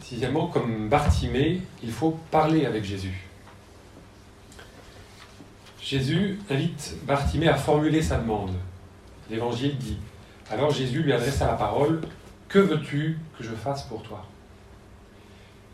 Sixièmement, 0.08 0.46
comme 0.46 0.88
Bartimée, 0.88 1.60
il 1.82 1.92
faut 1.92 2.12
parler 2.30 2.64
avec 2.64 2.82
Jésus. 2.82 3.26
Jésus 5.82 6.38
invite 6.48 6.96
Bartimée 7.02 7.48
à 7.48 7.56
formuler 7.56 8.00
sa 8.00 8.16
demande. 8.16 8.54
L'Évangile 9.28 9.76
dit 9.76 9.98
Alors 10.50 10.70
Jésus 10.70 11.02
lui 11.02 11.12
adressa 11.12 11.46
la 11.46 11.56
parole 11.56 12.00
Que 12.48 12.58
veux-tu 12.58 13.18
que 13.36 13.44
je 13.44 13.50
fasse 13.50 13.82
pour 13.82 14.02
toi? 14.02 14.24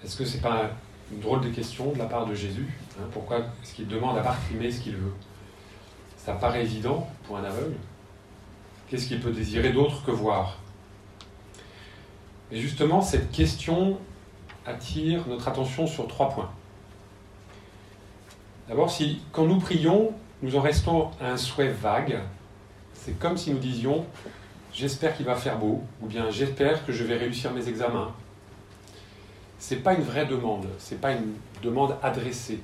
Est-ce 0.04 0.16
que 0.16 0.24
ce 0.24 0.34
n'est 0.34 0.42
pas 0.42 0.68
une 1.12 1.20
drôle 1.20 1.42
de 1.42 1.50
question 1.50 1.92
de 1.92 1.98
la 1.98 2.06
part 2.06 2.26
de 2.26 2.34
Jésus 2.34 2.66
hein? 2.98 3.04
Pourquoi 3.12 3.38
est-ce 3.38 3.72
qu'il 3.72 3.86
demande 3.86 4.18
à 4.18 4.22
Bartimée 4.22 4.72
ce 4.72 4.80
qu'il 4.80 4.96
veut? 4.96 5.14
Ça 6.16 6.32
paraît 6.32 6.62
évident 6.62 7.08
pour 7.28 7.36
un 7.36 7.44
aveugle. 7.44 7.76
Qu'est-ce 8.90 9.06
qu'il 9.06 9.20
peut 9.20 9.30
désirer 9.30 9.72
d'autre 9.72 10.04
que 10.04 10.10
voir? 10.10 10.58
Et 12.50 12.60
justement, 12.60 13.00
cette 13.00 13.30
question 13.30 14.00
attire 14.66 15.26
notre 15.28 15.48
attention 15.48 15.86
sur 15.86 16.06
trois 16.08 16.30
points. 16.30 16.50
D'abord, 18.68 18.90
si 18.90 19.20
quand 19.32 19.44
nous 19.44 19.58
prions, 19.58 20.12
nous 20.42 20.56
en 20.56 20.60
restons 20.60 21.10
à 21.20 21.32
un 21.32 21.36
souhait 21.36 21.68
vague, 21.68 22.18
c'est 22.94 23.18
comme 23.18 23.36
si 23.36 23.50
nous 23.50 23.58
disions 23.58 24.06
j'espère 24.72 25.16
qu'il 25.16 25.24
va 25.24 25.36
faire 25.36 25.58
beau, 25.58 25.82
ou 26.02 26.06
bien 26.06 26.30
j'espère 26.30 26.84
que 26.84 26.92
je 26.92 27.04
vais 27.04 27.16
réussir 27.16 27.52
mes 27.52 27.68
examens. 27.68 28.12
C'est 29.58 29.76
pas 29.76 29.94
une 29.94 30.02
vraie 30.02 30.26
demande, 30.26 30.66
c'est 30.78 31.00
pas 31.00 31.12
une 31.12 31.34
demande 31.62 31.96
adressée. 32.02 32.60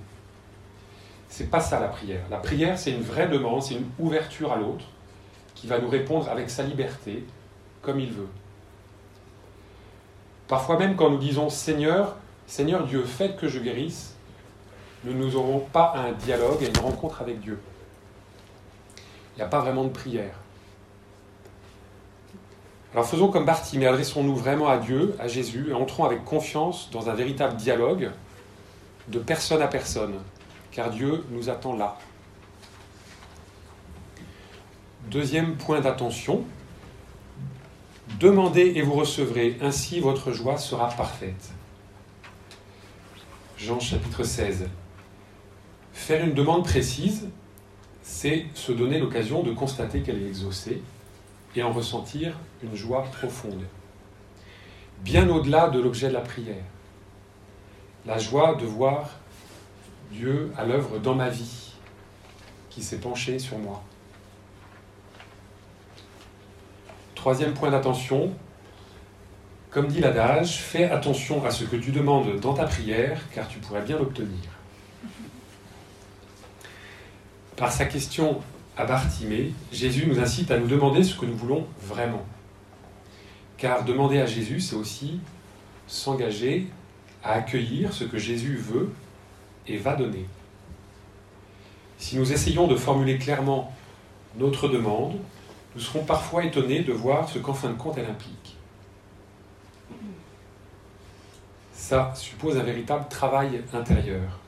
C'est 1.29 1.49
pas 1.49 1.61
ça 1.61 1.79
la 1.79 1.89
prière. 1.89 2.23
La 2.29 2.39
prière, 2.39 2.77
c'est 2.77 2.91
une 2.91 3.03
vraie 3.03 3.29
demande, 3.29 3.63
c'est 3.63 3.75
une 3.75 3.89
ouverture 3.99 4.53
à 4.53 4.57
l'autre 4.57 4.85
qui 5.55 5.69
va 5.69 5.79
nous 5.79 5.89
répondre 5.89 6.29
avec 6.29 6.51
sa 6.51 6.65
liberté, 6.65 7.25
comme 7.83 8.01
il 8.01 8.11
veut. 8.11 8.29
Parfois 10.51 10.79
même 10.79 10.97
quand 10.97 11.11
nous 11.11 11.19
disons 11.19 11.49
Seigneur, 11.49 12.17
Seigneur 12.49 12.85
Dieu, 12.85 13.05
faites 13.05 13.37
que 13.37 13.47
je 13.47 13.61
guérisse, 13.61 14.17
nous 15.05 15.15
n'aurons 15.15 15.61
pas 15.61 15.95
un 15.95 16.11
dialogue 16.11 16.61
et 16.61 16.67
une 16.67 16.79
rencontre 16.79 17.23
avec 17.23 17.39
Dieu. 17.39 17.61
Il 18.97 19.37
n'y 19.37 19.43
a 19.43 19.47
pas 19.47 19.61
vraiment 19.61 19.85
de 19.85 19.91
prière. 19.91 20.35
Alors 22.93 23.07
faisons 23.07 23.29
comme 23.29 23.45
Bartimée, 23.45 23.87
adressons-nous 23.87 24.35
vraiment 24.35 24.69
à 24.69 24.79
Dieu, 24.79 25.15
à 25.21 25.29
Jésus, 25.29 25.69
et 25.71 25.73
entrons 25.73 26.05
avec 26.05 26.25
confiance 26.25 26.91
dans 26.91 27.09
un 27.09 27.15
véritable 27.15 27.55
dialogue 27.55 28.11
de 29.07 29.21
personne 29.21 29.63
à 29.63 29.69
personne, 29.69 30.15
car 30.73 30.91
Dieu 30.91 31.25
nous 31.31 31.49
attend 31.49 31.77
là. 31.77 31.97
Deuxième 35.13 35.55
point 35.57 35.81
d'attention, 35.81 36.43
demandez 38.19 38.73
et 38.77 38.83
vous 38.83 38.95
recevrez, 38.95 39.57
ainsi 39.61 40.01
votre 40.01 40.33
joie 40.33 40.59
sera 40.59 40.89
parfaite. 40.89 41.53
Jean 43.57 43.79
chapitre 43.79 44.25
16. 44.25 44.69
Faire 45.93 46.25
une 46.25 46.35
demande 46.35 46.65
précise, 46.65 47.29
c'est 48.03 48.47
se 48.55 48.73
donner 48.73 48.99
l'occasion 48.99 49.43
de 49.43 49.53
constater 49.53 50.01
qu'elle 50.01 50.23
est 50.23 50.27
exaucée 50.27 50.83
et 51.55 51.63
en 51.63 51.73
ressentir 51.73 52.39
une 52.63 52.75
joie 52.75 53.03
profonde. 53.05 53.65
Bien 55.01 55.29
au-delà 55.29 55.69
de 55.69 55.81
l'objet 55.81 56.09
de 56.09 56.15
la 56.15 56.21
prière. 56.21 56.65
La 58.07 58.19
joie 58.19 58.55
de 58.55 58.65
voir 58.65 59.11
Dieu 60.11 60.53
à 60.57 60.65
l'œuvre 60.65 60.99
dans 60.99 61.15
ma 61.15 61.29
vie, 61.29 61.73
qui 62.71 62.83
s'est 62.83 62.99
penché 62.99 63.39
sur 63.39 63.59
moi. 63.59 63.83
Troisième 67.21 67.53
point 67.53 67.71
d'attention, 67.71 68.33
comme 69.69 69.89
dit 69.89 70.01
l'adage, 70.01 70.57
fais 70.57 70.85
attention 70.85 71.45
à 71.45 71.51
ce 71.51 71.65
que 71.65 71.77
tu 71.77 71.91
demandes 71.91 72.41
dans 72.41 72.55
ta 72.55 72.65
prière, 72.65 73.21
car 73.35 73.47
tu 73.47 73.59
pourrais 73.59 73.83
bien 73.83 73.99
l'obtenir. 73.99 74.41
Par 77.57 77.71
sa 77.71 77.85
question 77.85 78.41
à 78.75 78.87
Bartimée, 78.87 79.53
Jésus 79.71 80.07
nous 80.07 80.19
incite 80.19 80.51
à 80.51 80.57
nous 80.57 80.67
demander 80.67 81.05
ce 81.05 81.15
que 81.15 81.27
nous 81.27 81.37
voulons 81.37 81.67
vraiment. 81.83 82.25
Car 83.59 83.85
demander 83.85 84.19
à 84.19 84.25
Jésus, 84.25 84.61
c'est 84.61 84.77
aussi 84.77 85.21
s'engager 85.87 86.69
à 87.23 87.33
accueillir 87.33 87.93
ce 87.93 88.05
que 88.05 88.17
Jésus 88.17 88.57
veut 88.57 88.91
et 89.67 89.77
va 89.77 89.95
donner. 89.95 90.25
Si 91.99 92.17
nous 92.17 92.33
essayons 92.33 92.67
de 92.67 92.77
formuler 92.77 93.19
clairement 93.19 93.77
notre 94.39 94.69
demande, 94.69 95.19
nous 95.75 95.81
serons 95.81 96.05
parfois 96.05 96.45
étonnés 96.45 96.83
de 96.83 96.93
voir 96.93 97.29
ce 97.29 97.39
qu'en 97.39 97.55
fin 97.55 97.69
de 97.69 97.75
compte 97.75 97.99
elle 97.99 98.11
implique. 98.11 98.57
Ça 101.73 102.13
suppose 102.15 102.57
un 102.57 102.63
véritable 102.63 103.07
travail 103.09 103.63
intérieur. 103.73 104.39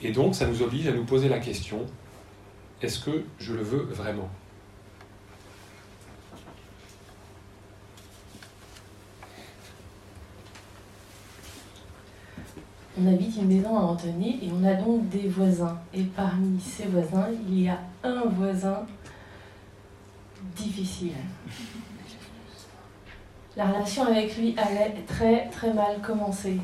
Et 0.00 0.10
donc, 0.10 0.34
ça 0.34 0.46
nous 0.46 0.62
oblige 0.62 0.88
à 0.88 0.92
nous 0.92 1.04
poser 1.04 1.28
la 1.28 1.38
question, 1.38 1.86
est-ce 2.82 2.98
que 2.98 3.24
je 3.38 3.54
le 3.54 3.62
veux 3.62 3.84
vraiment? 3.84 4.28
On 13.00 13.06
habite 13.06 13.36
une 13.36 13.48
maison 13.48 13.76
à 13.76 13.82
Antony 13.82 14.38
et 14.42 14.50
on 14.52 14.64
a 14.64 14.74
donc 14.74 15.08
des 15.08 15.28
voisins. 15.28 15.78
Et 15.94 16.02
parmi 16.02 16.60
ces 16.60 16.86
voisins, 16.86 17.28
il 17.48 17.62
y 17.62 17.68
a 17.68 17.78
un 18.02 18.24
voisin 18.26 18.84
difficile. 20.56 21.12
La 23.56 23.66
relation 23.66 24.06
avec 24.06 24.36
lui 24.36 24.54
allait 24.56 24.94
très 25.06 25.48
très 25.50 25.72
mal 25.74 26.00
commencer. 26.00 26.56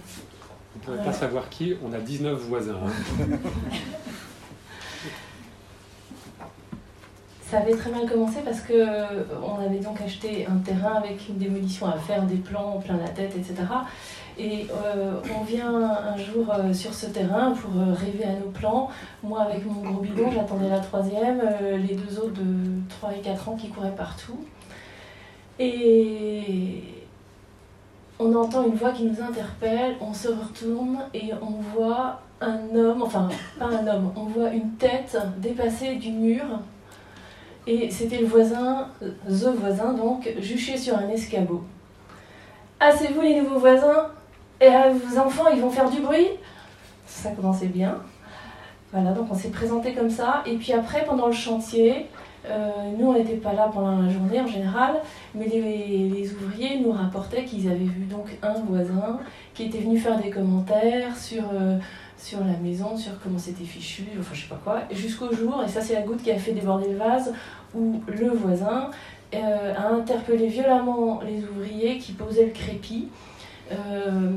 On 0.75 0.79
ne 0.79 0.85
pourrait 0.85 1.05
pas 1.05 1.13
savoir 1.13 1.49
qui, 1.49 1.75
on 1.85 1.93
a 1.93 1.99
19 1.99 2.41
voisins. 2.41 2.79
Hein. 2.87 3.37
Ça 7.43 7.59
avait 7.59 7.75
très 7.75 7.91
mal 7.91 8.07
commencé 8.07 8.41
parce 8.45 8.61
que 8.61 8.75
euh, 8.75 9.25
on 9.43 9.65
avait 9.65 9.79
donc 9.79 10.01
acheté 10.03 10.47
un 10.47 10.59
terrain 10.59 10.97
avec 10.97 11.29
une 11.31 11.39
démolition 11.39 11.87
à 11.87 11.97
faire, 11.99 12.25
des 12.25 12.37
plans 12.37 12.79
plein 12.79 12.99
la 12.99 13.09
tête, 13.09 13.35
etc. 13.37 13.55
Et 14.39 14.69
euh, 14.71 15.15
on 15.37 15.43
vient 15.43 15.75
un 15.75 16.17
jour 16.17 16.47
euh, 16.51 16.73
sur 16.73 16.95
ce 16.95 17.07
terrain 17.07 17.53
pour 17.53 17.73
rêver 17.97 18.25
à 18.25 18.33
nos 18.39 18.51
plans. 18.51 18.89
Moi, 19.25 19.41
avec 19.43 19.67
mon 19.67 19.83
gros 19.83 20.01
bidon, 20.01 20.31
j'attendais 20.31 20.69
la 20.69 20.79
troisième, 20.79 21.43
les 21.61 21.97
deux 21.97 22.19
autres 22.21 22.35
de 22.35 22.81
3 22.89 23.15
et 23.17 23.21
4 23.21 23.49
ans 23.49 23.57
qui 23.57 23.69
couraient 23.69 23.97
partout. 23.97 24.39
Et 25.59 26.85
on 28.21 28.33
entend 28.35 28.65
une 28.65 28.75
voix 28.75 28.93
qui 28.93 29.05
nous 29.05 29.21
interpelle, 29.21 29.97
on 30.01 30.15
se 30.15 30.29
retourne 30.29 30.99
et 31.15 31.33
on 31.43 31.61
voit 31.75 32.21
un 32.41 32.75
homme, 32.77 33.03
enfin 33.03 33.29
pas 33.59 33.67
un 33.67 33.87
homme, 33.89 34.13
on 34.15 34.25
voit 34.25 34.51
une 34.51 34.71
tête 34.73 35.17
dépassée 35.39 35.97
du 35.97 36.13
mur. 36.13 36.45
Et 37.67 37.91
c'était 37.91 38.19
le 38.19 38.27
voisin, 38.27 38.89
the 39.01 39.49
voisin 39.59 39.93
donc, 39.95 40.33
juché 40.39 40.77
sur 40.77 40.97
un 40.97 41.09
escabeau. 41.09 41.65
C'est 42.81 43.13
vous 43.13 43.21
les 43.21 43.41
nouveaux 43.41 43.59
voisins 43.59 44.11
euh, 44.67 44.93
vos 44.93 45.19
enfants, 45.19 45.49
ils 45.53 45.61
vont 45.61 45.71
faire 45.71 45.91
du 45.91 46.01
bruit? 46.01 46.29
Ça 47.07 47.31
commençait 47.31 47.67
bien. 47.67 47.99
Voilà, 48.93 49.13
donc 49.13 49.29
on 49.31 49.35
s'est 49.35 49.51
présenté 49.51 49.93
comme 49.93 50.11
ça. 50.11 50.43
Et 50.47 50.57
puis 50.57 50.73
après, 50.73 51.05
pendant 51.05 51.27
le 51.27 51.33
chantier, 51.33 52.07
euh, 52.47 52.71
nous, 52.99 53.09
on 53.09 53.13
n'était 53.13 53.37
pas 53.37 53.53
là 53.53 53.71
pendant 53.73 54.01
la 54.01 54.09
journée 54.09 54.41
en 54.41 54.47
général, 54.47 54.95
mais 55.35 55.47
les, 55.47 56.33
ouvriers 56.33 56.79
nous 56.81 56.93
rapportaient 56.93 57.45
qu'ils 57.45 57.69
avaient 57.69 57.79
vu 57.79 58.05
donc 58.05 58.39
un 58.43 58.55
voisin 58.55 59.19
qui 59.55 59.65
était 59.65 59.79
venu 59.79 59.99
faire 59.99 60.19
des 60.21 60.31
commentaires 60.31 61.17
sur, 61.17 61.45
euh, 61.53 61.79
sur 62.17 62.41
la 62.41 62.57
maison, 62.63 62.97
sur 62.97 63.19
comment 63.21 63.39
c'était 63.39 63.65
fichu, 63.65 64.05
enfin 64.19 64.31
je 64.33 64.43
sais 64.43 64.49
pas 64.49 64.61
quoi, 64.63 64.83
jusqu'au 64.91 65.35
jour, 65.35 65.63
et 65.65 65.69
ça 65.69 65.81
c'est 65.81 65.95
la 65.95 66.03
goutte 66.03 66.23
qui 66.23 66.31
a 66.31 66.39
fait 66.39 66.53
déborder 66.53 66.91
le 66.91 66.97
vase, 66.97 67.35
où 67.75 68.01
le 68.07 68.31
voisin 68.31 68.91
euh, 69.35 69.75
a 69.75 69.89
interpellé 69.89 70.47
violemment 70.47 71.21
les 71.23 71.45
ouvriers 71.45 71.99
qui 71.99 72.13
posaient 72.13 72.47
le 72.47 72.53
crépi 72.53 73.09
euh, 73.71 74.31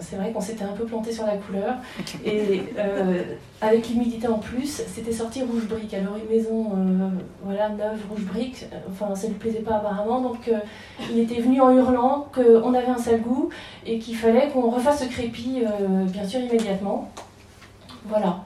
c'est 0.00 0.16
vrai 0.16 0.30
qu'on 0.32 0.40
s'était 0.40 0.64
un 0.64 0.72
peu 0.72 0.84
planté 0.84 1.12
sur 1.12 1.26
la 1.26 1.36
couleur. 1.36 1.76
Et 2.24 2.62
euh, 2.78 3.22
avec 3.60 3.88
l'humidité 3.88 4.28
en 4.28 4.38
plus, 4.38 4.82
c'était 4.86 5.12
sorti 5.12 5.42
rouge 5.42 5.66
brique. 5.66 5.94
Alors 5.94 6.16
une 6.16 6.36
maison 6.36 6.72
euh, 6.76 7.08
voilà, 7.42 7.70
neuve, 7.70 8.00
rouge 8.10 8.24
brique, 8.24 8.66
enfin 8.90 9.14
ça 9.14 9.26
ne 9.26 9.32
lui 9.32 9.38
plaisait 9.38 9.60
pas 9.60 9.76
apparemment. 9.76 10.20
Donc 10.20 10.50
il 11.10 11.18
était 11.18 11.40
venu 11.40 11.60
en 11.60 11.76
hurlant 11.76 12.28
qu'on 12.34 12.74
avait 12.74 12.88
un 12.88 12.98
sale 12.98 13.20
goût 13.20 13.48
et 13.86 13.98
qu'il 13.98 14.16
fallait 14.16 14.48
qu'on 14.48 14.70
refasse 14.70 15.02
ce 15.02 15.08
crépi, 15.08 15.62
bien 16.08 16.26
sûr, 16.26 16.40
immédiatement. 16.40 17.10
Voilà. 18.06 18.40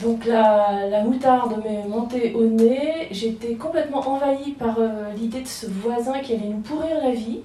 Donc 0.00 0.26
la, 0.26 0.88
la, 0.90 1.04
moutarde 1.04 1.62
m'est 1.64 1.86
montée 1.88 2.34
au 2.34 2.44
nez. 2.44 3.06
J'étais 3.12 3.54
complètement 3.54 4.00
envahie 4.00 4.52
par 4.52 4.78
l'idée 5.16 5.40
de 5.40 5.46
ce 5.46 5.66
voisin 5.66 6.18
qui 6.18 6.34
allait 6.34 6.48
nous 6.48 6.58
pourrir 6.58 6.96
la 7.02 7.12
vie. 7.12 7.40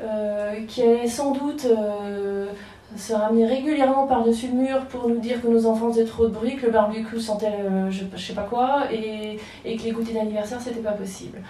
Euh, 0.00 0.64
qui 0.68 0.82
allait 0.82 1.08
sans 1.08 1.32
doute 1.32 1.66
euh, 1.68 2.46
se 2.96 3.12
ramener 3.12 3.46
régulièrement 3.46 4.06
par-dessus 4.06 4.46
le 4.46 4.52
mur 4.52 4.86
pour 4.86 5.08
nous 5.08 5.18
dire 5.18 5.42
que 5.42 5.48
nos 5.48 5.66
enfants 5.66 5.90
faisaient 5.90 6.04
trop 6.04 6.26
de 6.28 6.32
bruit, 6.32 6.54
que 6.54 6.66
le 6.66 6.72
barbecue 6.72 7.18
sentait 7.18 7.52
je, 7.90 8.04
je 8.14 8.26
sais 8.26 8.32
pas 8.32 8.44
quoi, 8.44 8.84
et, 8.92 9.40
et 9.64 9.76
que 9.76 9.82
les 9.82 9.90
goûters 9.90 10.14
d'anniversaire 10.14 10.60
c'était 10.60 10.80
pas 10.80 10.92
possible. 10.92 11.40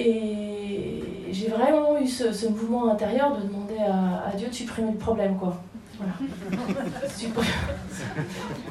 Et 0.00 1.00
j'ai 1.30 1.46
vraiment 1.46 1.96
eu 2.00 2.08
ce, 2.08 2.32
ce, 2.32 2.48
mouvement 2.48 2.90
intérieur 2.90 3.36
de 3.36 3.46
demander 3.46 3.78
à, 3.78 4.30
à, 4.30 4.36
Dieu 4.36 4.48
de 4.48 4.52
supprimer 4.52 4.90
le 4.90 4.98
problème, 4.98 5.36
quoi. 5.36 5.56
Voilà. 5.96 6.14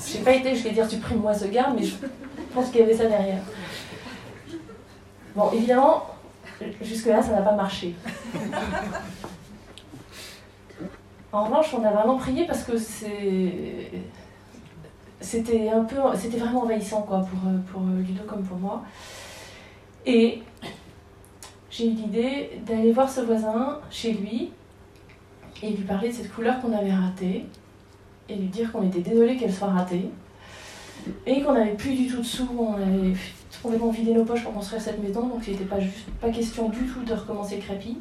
j'ai 0.06 0.20
pas 0.20 0.34
été 0.34 0.54
je 0.54 0.64
vais 0.64 0.72
dire 0.72 0.90
supprime-moi 0.90 1.34
ce 1.34 1.46
gars, 1.46 1.72
mais 1.74 1.84
je 1.86 1.96
pense 2.54 2.70
qu'il 2.70 2.82
y 2.82 2.84
avait 2.84 2.94
ça 2.94 3.06
derrière. 3.06 3.40
Bon, 5.34 5.50
évidemment, 5.54 6.04
Jusque-là, 6.82 7.22
ça 7.22 7.32
n'a 7.32 7.42
pas 7.42 7.56
marché. 7.56 7.96
En 11.32 11.46
revanche, 11.46 11.74
on 11.74 11.84
a 11.84 11.92
vraiment 11.92 12.18
prié 12.18 12.46
parce 12.46 12.64
que 12.64 12.78
c'était 15.20 15.70
vraiment 15.70 16.62
envahissant 16.62 17.02
quoi 17.02 17.22
pour, 17.22 17.40
pour 17.72 17.82
Ludo 17.82 18.24
comme 18.28 18.44
pour 18.44 18.58
moi. 18.58 18.84
Et 20.06 20.44
j'ai 21.72 21.88
eu 21.88 21.92
l'idée 21.92 22.62
d'aller 22.68 22.92
voir 22.92 23.10
ce 23.10 23.22
voisin 23.22 23.80
chez 23.90 24.14
lui 24.14 24.52
et 25.64 25.70
lui 25.72 25.84
parler 25.84 26.10
de 26.10 26.14
cette 26.14 26.32
couleur 26.32 26.62
qu'on 26.62 26.72
avait 26.72 26.94
ratée 26.94 27.48
et 28.30 28.36
lui 28.36 28.48
dire 28.48 28.72
qu'on 28.72 28.84
était 28.84 29.02
désolé 29.02 29.38
qu'elle 29.38 29.54
soit 29.54 29.70
ratée 29.70 30.10
et 31.26 31.42
qu'on 31.42 31.54
n'avait 31.54 31.74
plus 31.74 31.96
du 31.96 32.08
tout 32.08 32.18
de 32.18 32.24
sous, 32.24 32.48
on 32.58 32.76
avait 32.76 33.14
complètement 33.62 33.92
vidé 33.92 34.14
nos 34.14 34.26
poches 34.26 34.44
pour 34.44 34.54
construire 34.54 34.82
cette 34.82 35.02
maison, 35.02 35.28
donc 35.28 35.44
il 35.48 35.54
n'était 35.54 35.66
pas, 35.66 35.80
juste, 35.80 36.10
pas 36.22 36.30
question 36.30 36.70
du 36.70 36.86
tout 36.86 37.04
de 37.04 37.14
recommencer 37.14 37.58
crépi. 37.60 37.98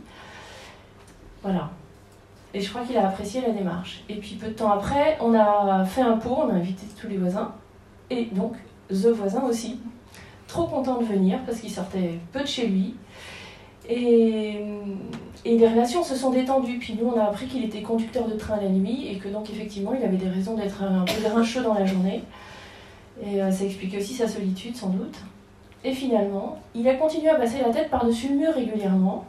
Voilà. 1.43 1.71
Et 2.55 2.61
je 2.61 2.69
crois 2.69 2.83
qu'il 2.83 2.97
a 2.97 3.09
apprécié 3.09 3.41
la 3.41 3.51
démarche. 3.51 4.05
Et 4.09 4.17
puis 4.17 4.35
peu 4.35 4.49
de 4.49 4.53
temps 4.53 4.71
après, 4.71 5.17
on 5.21 5.35
a 5.35 5.85
fait 5.85 6.03
un 6.03 6.17
pot, 6.17 6.37
on 6.45 6.49
a 6.51 6.55
invité 6.55 6.87
tous 7.01 7.09
les 7.09 7.17
voisins, 7.17 7.55
et 8.11 8.27
donc 8.27 8.55
The 8.91 9.07
voisin 9.07 9.43
aussi, 9.45 9.79
trop 10.47 10.67
content 10.67 10.99
de 10.99 11.05
venir 11.05 11.39
parce 11.47 11.61
qu'il 11.61 11.71
sortait 11.71 12.19
peu 12.33 12.41
de 12.41 12.47
chez 12.47 12.67
lui. 12.67 12.95
Et, 13.89 14.61
les 15.45 15.67
relations 15.67 16.05
se 16.05 16.15
sont 16.15 16.31
détendues. 16.31 16.79
Puis 16.79 16.97
nous, 17.01 17.09
on 17.09 17.19
a 17.19 17.25
appris 17.25 17.47
qu'il 17.47 17.65
était 17.65 17.83
conducteur 17.83 18.29
de 18.29 18.35
train 18.35 18.57
la 18.61 18.69
nuit 18.69 19.09
et 19.09 19.17
que 19.17 19.29
donc 19.29 19.51
effectivement, 19.51 19.93
il 19.95 20.05
avait 20.05 20.17
des 20.17 20.29
raisons 20.29 20.55
d'être 20.55 20.83
un 20.83 21.05
peu 21.05 21.21
grincheux 21.29 21.63
dans 21.63 21.75
la 21.75 21.85
journée. 21.85 22.23
Et 23.25 23.43
euh, 23.43 23.51
ça 23.51 23.65
explique 23.65 23.97
aussi 23.97 24.15
sa 24.15 24.29
solitude, 24.29 24.77
sans 24.77 24.91
doute. 24.91 25.17
Et 25.85 25.93
finalement, 25.93 26.59
il 26.75 26.89
a 26.89 26.95
continué 26.95 27.29
à 27.29 27.35
passer 27.35 27.61
la 27.65 27.71
tête 27.71 27.91
par-dessus 27.91 28.29
le 28.29 28.37
mur 28.37 28.55
régulièrement. 28.55 29.25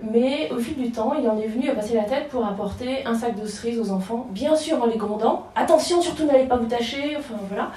Mais 0.00 0.50
au 0.52 0.58
fil 0.58 0.76
du 0.76 0.90
temps, 0.90 1.14
il 1.18 1.26
en 1.28 1.38
est 1.38 1.46
venu 1.46 1.70
à 1.70 1.74
passer 1.74 1.94
la 1.94 2.04
tête 2.04 2.28
pour 2.28 2.44
apporter 2.44 3.06
un 3.06 3.14
sac 3.14 3.40
de 3.40 3.46
cerises 3.46 3.78
aux 3.78 3.90
enfants, 3.90 4.26
bien 4.30 4.54
sûr 4.54 4.82
en 4.82 4.86
les 4.86 4.98
grondant. 4.98 5.46
Attention, 5.54 6.02
surtout 6.02 6.26
n'allez 6.26 6.44
pas 6.44 6.56
vous 6.56 6.66
tâcher, 6.66 7.16
enfin 7.16 7.36
voilà. 7.48 7.70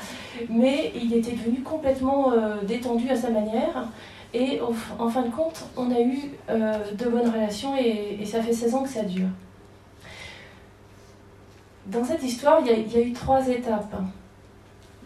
Mais 0.49 0.91
il 0.95 1.13
était 1.13 1.31
devenu 1.31 1.61
complètement 1.61 2.33
euh, 2.33 2.61
détendu 2.63 3.09
à 3.09 3.15
sa 3.15 3.29
manière. 3.29 3.87
Et 4.33 4.59
en 4.99 5.09
fin 5.09 5.23
de 5.23 5.31
compte, 5.31 5.65
on 5.75 5.89
a 5.91 5.99
eu 5.99 6.31
euh, 6.49 6.73
de 6.93 7.05
bonnes 7.05 7.29
relations 7.29 7.75
et, 7.75 8.23
ça 8.25 8.43
fait 8.43 8.53
16 8.53 8.75
ans 8.75 8.83
que 8.83 8.89
ça 8.89 9.03
dure. 9.03 9.27
Dans 11.87 12.03
cette 12.03 12.21
histoire, 12.21 12.59
il 12.61 12.67
y, 12.67 12.97
a, 12.97 13.01
eu 13.01 13.13
trois 13.13 13.47
étapes. 13.47 13.95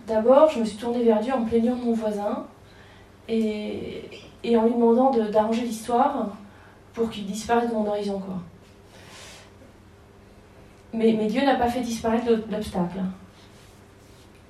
D'abord, 0.08 0.50
je 0.50 0.60
me 0.60 0.66
suis 0.66 0.78
tournée 0.78 1.04
vers 1.04 1.22
Dieu 1.22 1.32
en 1.32 1.46
plaignant 1.46 1.76
mon 1.76 1.94
voisin 1.94 2.46
et, 3.28 4.58
en 4.58 4.66
lui 4.66 4.74
demandant 4.74 5.12
d'arranger 5.12 5.62
l'histoire 5.62 6.30
pour 6.94 7.10
qu'il 7.10 7.26
disparaisse 7.26 7.70
de 7.70 7.76
mon 7.76 7.88
horizon. 7.88 8.20
Quoi. 8.20 8.36
Mais, 10.94 11.14
mais 11.18 11.28
Dieu 11.28 11.44
n'a 11.44 11.56
pas 11.56 11.70
fait 11.70 11.82
disparaître 11.82 12.26
l'obstacle. 12.52 13.00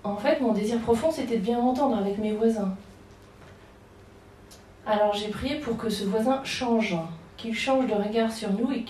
En 0.03 0.17
fait, 0.17 0.41
mon 0.41 0.51
désir 0.51 0.79
profond, 0.79 1.11
c'était 1.11 1.37
de 1.37 1.41
bien 1.41 1.61
m'entendre 1.61 1.97
avec 1.97 2.17
mes 2.17 2.33
voisins. 2.33 2.75
Alors 4.85 5.13
j'ai 5.13 5.29
prié 5.29 5.59
pour 5.59 5.77
que 5.77 5.89
ce 5.89 6.03
voisin 6.03 6.41
change, 6.43 6.97
qu'il 7.37 7.55
change 7.55 7.87
de 7.87 7.93
regard 7.93 8.31
sur 8.31 8.51
nous 8.51 8.69
et 8.71 8.83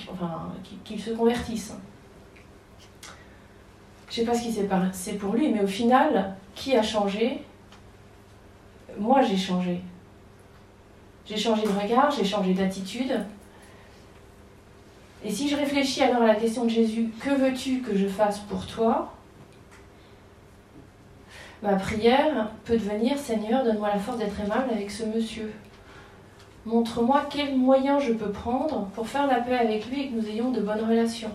qu'il 0.83 0.99
se 0.99 1.11
convertisse. 1.11 1.75
Je 4.09 4.21
ne 4.21 4.25
sais 4.25 4.31
pas 4.31 4.37
ce 4.37 4.43
qui 4.43 4.51
s'est 4.51 4.63
passé 4.63 5.13
pour 5.13 5.33
lui, 5.33 5.51
mais 5.51 5.61
au 5.61 5.67
final, 5.67 6.35
qui 6.55 6.75
a 6.75 6.81
changé 6.81 7.43
Moi, 8.97 9.21
j'ai 9.21 9.37
changé. 9.37 9.81
J'ai 11.25 11.37
changé 11.37 11.63
de 11.63 11.69
regard, 11.69 12.11
j'ai 12.11 12.25
changé 12.25 12.53
d'attitude. 12.53 13.25
Et 15.23 15.31
si 15.31 15.47
je 15.47 15.55
réfléchis 15.55 16.03
alors 16.03 16.23
à 16.23 16.27
la 16.27 16.35
question 16.35 16.65
de 16.65 16.69
Jésus, 16.69 17.09
que 17.21 17.29
veux-tu 17.29 17.79
que 17.79 17.95
je 17.95 18.07
fasse 18.07 18.39
pour 18.39 18.67
toi? 18.67 19.13
Ma 21.61 21.75
prière 21.75 22.49
peut 22.65 22.77
devenir, 22.77 23.17
Seigneur, 23.17 23.63
donne-moi 23.63 23.87
la 23.87 23.99
force 23.99 24.17
d'être 24.17 24.37
aimable 24.41 24.69
avec 24.69 24.91
ce 24.91 25.05
monsieur. 25.05 25.53
Montre-moi 26.65 27.25
quels 27.29 27.55
moyens 27.55 28.03
je 28.03 28.11
peux 28.11 28.31
prendre 28.31 28.87
pour 28.95 29.07
faire 29.07 29.27
la 29.27 29.39
paix 29.39 29.57
avec 29.57 29.85
lui 29.87 30.01
et 30.01 30.09
que 30.09 30.15
nous 30.15 30.27
ayons 30.27 30.51
de 30.51 30.59
bonnes 30.59 30.83
relations. 30.83 31.31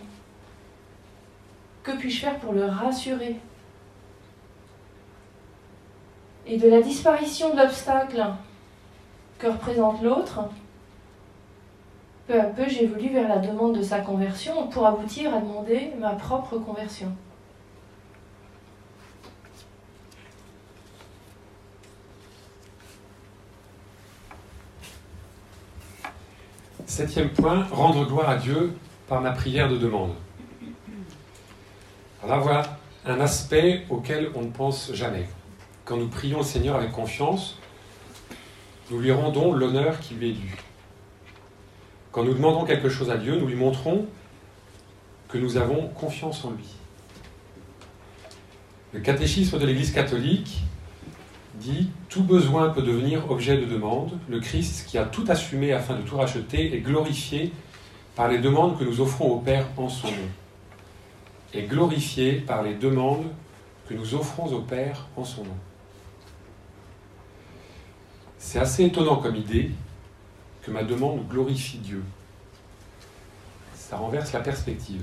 Que 1.82 1.92
puis-je 1.92 2.20
faire 2.20 2.38
pour 2.38 2.52
le 2.52 2.66
rassurer? 2.66 3.40
Et 6.50 6.56
de 6.56 6.66
la 6.66 6.80
disparition 6.80 7.54
de 7.54 7.60
l'obstacle 7.60 8.24
que 9.38 9.48
représente 9.48 10.02
l'autre, 10.02 10.40
peu 12.26 12.40
à 12.40 12.44
peu 12.44 12.66
j'évolue 12.66 13.10
vers 13.10 13.28
la 13.28 13.36
demande 13.36 13.76
de 13.76 13.82
sa 13.82 14.00
conversion 14.00 14.66
pour 14.68 14.86
aboutir 14.86 15.34
à 15.34 15.40
demander 15.40 15.92
ma 16.00 16.12
propre 16.12 16.56
conversion. 16.56 17.12
Septième 26.86 27.28
point, 27.28 27.64
rendre 27.70 28.06
gloire 28.06 28.30
à 28.30 28.36
Dieu 28.36 28.74
par 29.06 29.20
ma 29.20 29.32
prière 29.32 29.68
de 29.68 29.76
demande. 29.76 30.14
Alors 32.24 32.36
là, 32.36 32.42
voilà 32.42 32.78
un 33.04 33.20
aspect 33.20 33.84
auquel 33.90 34.30
on 34.34 34.40
ne 34.40 34.50
pense 34.50 34.92
jamais. 34.94 35.28
Quand 35.88 35.96
nous 35.96 36.08
prions 36.08 36.36
le 36.36 36.44
Seigneur 36.44 36.76
avec 36.76 36.92
confiance, 36.92 37.56
nous 38.90 39.00
lui 39.00 39.10
rendons 39.10 39.54
l'honneur 39.54 39.98
qui 40.00 40.12
lui 40.12 40.28
est 40.28 40.32
dû. 40.34 40.54
Quand 42.12 42.24
nous 42.24 42.34
demandons 42.34 42.66
quelque 42.66 42.90
chose 42.90 43.10
à 43.10 43.16
Dieu, 43.16 43.38
nous 43.38 43.46
lui 43.46 43.54
montrons 43.54 44.04
que 45.28 45.38
nous 45.38 45.56
avons 45.56 45.88
confiance 45.88 46.44
en 46.44 46.50
lui. 46.50 46.66
Le 48.92 49.00
catéchisme 49.00 49.58
de 49.58 49.64
l'Église 49.64 49.90
catholique 49.90 50.60
dit 51.54 51.88
Tout 52.10 52.22
besoin 52.22 52.68
peut 52.68 52.82
devenir 52.82 53.30
objet 53.30 53.56
de 53.56 53.64
demande. 53.64 54.10
Le 54.28 54.40
Christ, 54.40 54.86
qui 54.86 54.98
a 54.98 55.06
tout 55.06 55.24
assumé 55.28 55.72
afin 55.72 55.96
de 55.96 56.02
tout 56.02 56.18
racheter, 56.18 56.76
est 56.76 56.80
glorifié 56.80 57.50
par 58.14 58.28
les 58.28 58.40
demandes 58.40 58.78
que 58.78 58.84
nous 58.84 59.00
offrons 59.00 59.30
au 59.30 59.38
Père 59.38 59.66
en 59.78 59.88
son 59.88 60.08
nom. 60.08 60.28
Est 61.54 61.62
glorifié 61.62 62.32
par 62.32 62.62
les 62.62 62.74
demandes 62.74 63.24
que 63.88 63.94
nous 63.94 64.14
offrons 64.14 64.52
au 64.52 64.60
Père 64.60 65.06
en 65.16 65.24
son 65.24 65.44
nom. 65.44 65.56
C'est 68.38 68.58
assez 68.58 68.84
étonnant 68.84 69.16
comme 69.16 69.36
idée 69.36 69.70
que 70.62 70.70
ma 70.70 70.84
demande 70.84 71.26
glorifie 71.28 71.78
Dieu. 71.78 72.02
Ça 73.74 73.96
renverse 73.96 74.32
la 74.32 74.40
perspective. 74.40 75.02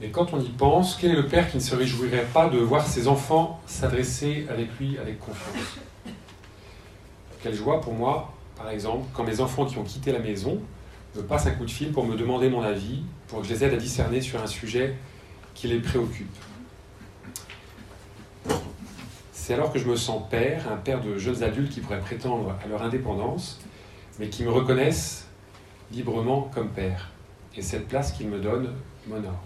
Mais 0.00 0.08
quand 0.08 0.32
on 0.32 0.40
y 0.40 0.48
pense, 0.48 0.96
quel 0.96 1.10
est 1.10 1.16
le 1.16 1.26
père 1.26 1.50
qui 1.50 1.58
ne 1.58 1.62
se 1.62 1.74
réjouirait 1.74 2.26
pas 2.32 2.48
de 2.48 2.58
voir 2.58 2.86
ses 2.86 3.06
enfants 3.06 3.60
s'adresser 3.66 4.46
avec 4.48 4.78
lui 4.78 4.98
avec 4.98 5.18
confiance? 5.20 5.76
Quelle 7.42 7.54
joie 7.54 7.80
pour 7.80 7.92
moi, 7.92 8.32
par 8.56 8.70
exemple, 8.70 9.06
quand 9.12 9.24
mes 9.24 9.40
enfants 9.40 9.66
qui 9.66 9.76
ont 9.76 9.84
quitté 9.84 10.12
la 10.12 10.20
maison 10.20 10.60
me 11.16 11.22
passent 11.22 11.46
un 11.46 11.52
coup 11.52 11.66
de 11.66 11.70
fil 11.70 11.92
pour 11.92 12.06
me 12.06 12.16
demander 12.16 12.48
mon 12.48 12.62
avis, 12.62 13.02
pour 13.28 13.40
que 13.40 13.46
je 13.46 13.52
les 13.52 13.64
aide 13.64 13.74
à 13.74 13.76
discerner 13.76 14.22
sur 14.22 14.42
un 14.42 14.46
sujet 14.46 14.96
qui 15.54 15.68
les 15.68 15.80
préoccupe. 15.80 16.34
C'est 19.42 19.54
alors 19.54 19.72
que 19.72 19.78
je 19.78 19.86
me 19.86 19.96
sens 19.96 20.22
père, 20.28 20.70
un 20.70 20.76
père 20.76 21.00
de 21.00 21.16
jeunes 21.16 21.42
adultes 21.42 21.72
qui 21.72 21.80
pourraient 21.80 21.98
prétendre 21.98 22.54
à 22.62 22.68
leur 22.68 22.82
indépendance, 22.82 23.58
mais 24.18 24.28
qui 24.28 24.44
me 24.44 24.50
reconnaissent 24.50 25.28
librement 25.90 26.50
comme 26.54 26.68
père. 26.68 27.08
Et 27.56 27.62
cette 27.62 27.88
place 27.88 28.12
qu'ils 28.12 28.28
me 28.28 28.38
donnent 28.38 28.74
m'honore 29.06 29.42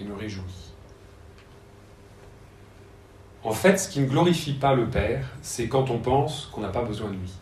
et 0.00 0.04
me 0.04 0.16
réjouit. 0.16 0.72
En 3.44 3.52
fait, 3.52 3.76
ce 3.78 3.88
qui 3.88 4.00
ne 4.00 4.06
glorifie 4.06 4.54
pas 4.54 4.74
le 4.74 4.88
Père, 4.88 5.28
c'est 5.40 5.68
quand 5.68 5.90
on 5.90 5.98
pense 6.00 6.46
qu'on 6.46 6.60
n'a 6.60 6.68
pas 6.68 6.82
besoin 6.82 7.08
de 7.08 7.14
lui. 7.14 7.32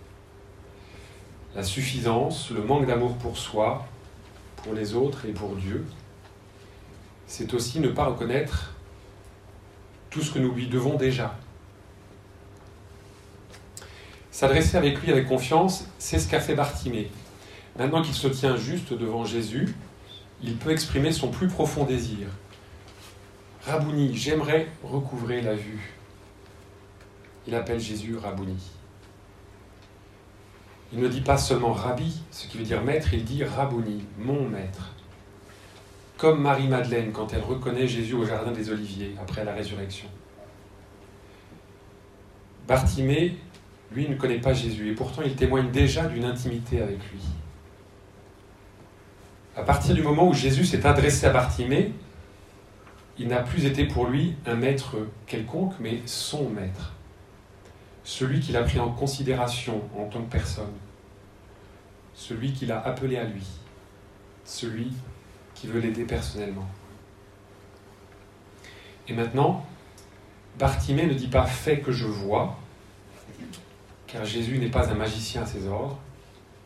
La 1.55 1.63
suffisance, 1.63 2.51
le 2.51 2.63
manque 2.63 2.87
d'amour 2.87 3.17
pour 3.17 3.39
soi, 3.39 3.87
pour 4.63 4.75
les 4.75 4.95
autres 4.95 5.25
et 5.25 5.33
pour 5.33 5.57
Dieu, 5.57 5.87
c'est 7.27 7.55
aussi 7.55 7.81
ne 7.81 7.89
pas 7.89 8.05
reconnaître 8.05 8.75
tout 10.11 10.21
ce 10.21 10.31
que 10.31 10.39
nous 10.39 10.53
lui 10.53 10.67
devons 10.67 10.97
déjà. 10.97 11.40
S'adresser 14.41 14.79
avec 14.79 15.03
lui 15.03 15.13
avec 15.13 15.29
confiance, 15.29 15.87
c'est 15.99 16.19
ce 16.19 16.27
qu'a 16.27 16.41
fait 16.41 16.55
Bartimée. 16.55 17.11
Maintenant 17.79 18.01
qu'il 18.01 18.15
se 18.15 18.27
tient 18.27 18.57
juste 18.57 18.95
devant 18.95 19.27
Jésus, 19.27 19.75
il 20.43 20.57
peut 20.57 20.71
exprimer 20.71 21.13
son 21.13 21.29
plus 21.29 21.47
profond 21.47 21.85
désir, 21.85 22.27
Rabouni, 23.67 24.17
j'aimerais 24.17 24.69
recouvrer 24.83 25.43
la 25.43 25.55
vue. 25.55 25.93
Il 27.47 27.55
appelle 27.55 27.81
Jésus 27.81 28.17
Rabouni. 28.17 28.57
Il 30.95 31.01
ne 31.01 31.09
dit 31.09 31.21
pas 31.21 31.37
seulement 31.37 31.75
Rabbi, 31.75 32.23
ce 32.31 32.47
qui 32.47 32.57
veut 32.57 32.65
dire 32.65 32.83
maître, 32.83 33.13
il 33.13 33.27
dit 33.27 33.45
Rabouni, 33.45 34.07
mon 34.17 34.49
maître. 34.49 34.95
Comme 36.17 36.41
Marie-Madeleine 36.41 37.13
quand 37.13 37.35
elle 37.35 37.43
reconnaît 37.43 37.87
Jésus 37.87 38.15
au 38.15 38.25
Jardin 38.25 38.53
des 38.53 38.71
Oliviers 38.71 39.15
après 39.21 39.45
la 39.45 39.53
résurrection. 39.53 40.09
Bartimée, 42.67 43.37
lui, 43.93 44.09
ne 44.09 44.15
connaît 44.15 44.41
pas 44.41 44.53
Jésus 44.53 44.91
et 44.91 44.95
pourtant 44.95 45.23
il 45.23 45.35
témoigne 45.35 45.71
déjà 45.71 46.07
d'une 46.07 46.25
intimité 46.25 46.81
avec 46.81 46.99
lui. 47.11 47.21
À 49.57 49.63
partir 49.63 49.95
du 49.95 50.03
moment 50.03 50.29
où 50.29 50.35
Jésus 50.35 50.65
s'est 50.65 50.87
adressé 50.87 51.27
à 51.27 51.31
Bartimée, 51.31 51.93
il 53.19 53.29
n'a 53.29 53.43
plus 53.43 53.67
été 53.67 53.85
pour 53.85 54.07
lui 54.07 54.35
un 54.47 54.55
maître 54.55 54.97
quelconque, 55.27 55.75
mais 55.81 56.01
son 56.07 56.49
maître. 56.49 56.95
Celui 58.05 58.41
qu'il 58.41 58.57
a 58.57 58.63
pris 58.63 58.81
en 58.81 58.91
considération 58.91 59.83
en 59.99 60.07
tant 60.07 60.23
que 60.23 60.31
personne. 60.31 60.73
Celui 62.15 62.53
qu'il 62.53 62.73
a 62.73 62.81
appelé 62.81 63.19
à 63.19 63.25
lui. 63.25 63.47
Celui 64.45 64.93
qui 65.55 65.67
veut 65.67 65.81
l'aider 65.81 66.05
personnellement. 66.05 66.67
Et 69.09 69.13
maintenant, 69.13 69.67
Bartimée 70.59 71.07
ne 71.07 71.15
dit 71.15 71.29
pas 71.29 71.45
fais 71.45 71.81
que 71.81 71.93
je 71.93 72.07
vois, 72.07 72.59
car 74.13 74.25
Jésus 74.25 74.59
n'est 74.59 74.71
pas 74.71 74.91
un 74.91 74.95
magicien 74.95 75.43
à 75.43 75.47
ses 75.47 75.67
ordres. 75.67 75.99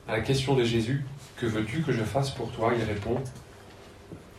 À 0.08 0.12
la 0.12 0.20
question 0.20 0.54
de 0.54 0.64
Jésus, 0.64 1.04
que 1.36 1.46
veux-tu 1.46 1.82
que 1.82 1.92
je 1.92 2.02
fasse 2.02 2.30
pour 2.30 2.50
toi? 2.50 2.72
Il 2.76 2.84
répond, 2.84 3.20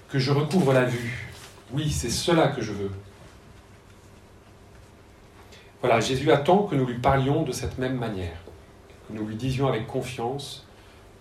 que 0.09 0.19
je 0.19 0.31
recouvre 0.31 0.73
la 0.73 0.85
vue. 0.85 1.27
Oui, 1.71 1.89
c'est 1.91 2.09
cela 2.09 2.49
que 2.49 2.61
je 2.61 2.71
veux. 2.71 2.91
Voilà, 5.81 5.99
Jésus 5.99 6.31
attend 6.31 6.63
que 6.63 6.75
nous 6.75 6.85
lui 6.85 6.97
parlions 6.97 7.43
de 7.43 7.51
cette 7.51 7.77
même 7.77 7.97
manière. 7.97 8.37
que 9.07 9.13
nous 9.13 9.27
lui 9.27 9.35
disions 9.35 9.67
avec 9.67 9.85
confiance, 9.85 10.65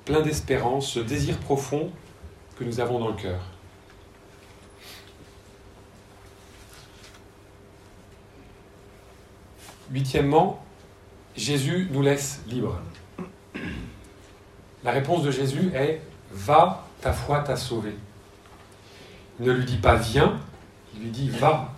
plein 0.06 0.22
d'espérance, 0.22 0.88
ce 0.88 1.00
désir 1.00 1.36
profond 1.38 1.90
que 2.58 2.64
nous 2.64 2.80
avons 2.80 2.98
dans 2.98 3.08
le 3.08 3.14
cœur. 3.14 3.40
Huitièmement, 9.90 10.63
Jésus 11.36 11.88
nous 11.90 12.02
laisse 12.02 12.42
libres. 12.46 12.78
La 14.84 14.92
réponse 14.92 15.22
de 15.22 15.30
Jésus 15.30 15.70
est 15.74 16.00
Va, 16.30 16.84
ta 17.00 17.12
foi 17.12 17.40
t'a 17.40 17.56
sauvé. 17.56 17.94
Il 19.38 19.46
ne 19.46 19.52
lui 19.52 19.64
dit 19.64 19.76
pas 19.76 19.94
viens, 19.94 20.38
il 20.94 21.02
lui 21.02 21.10
dit 21.10 21.28
va. 21.28 21.72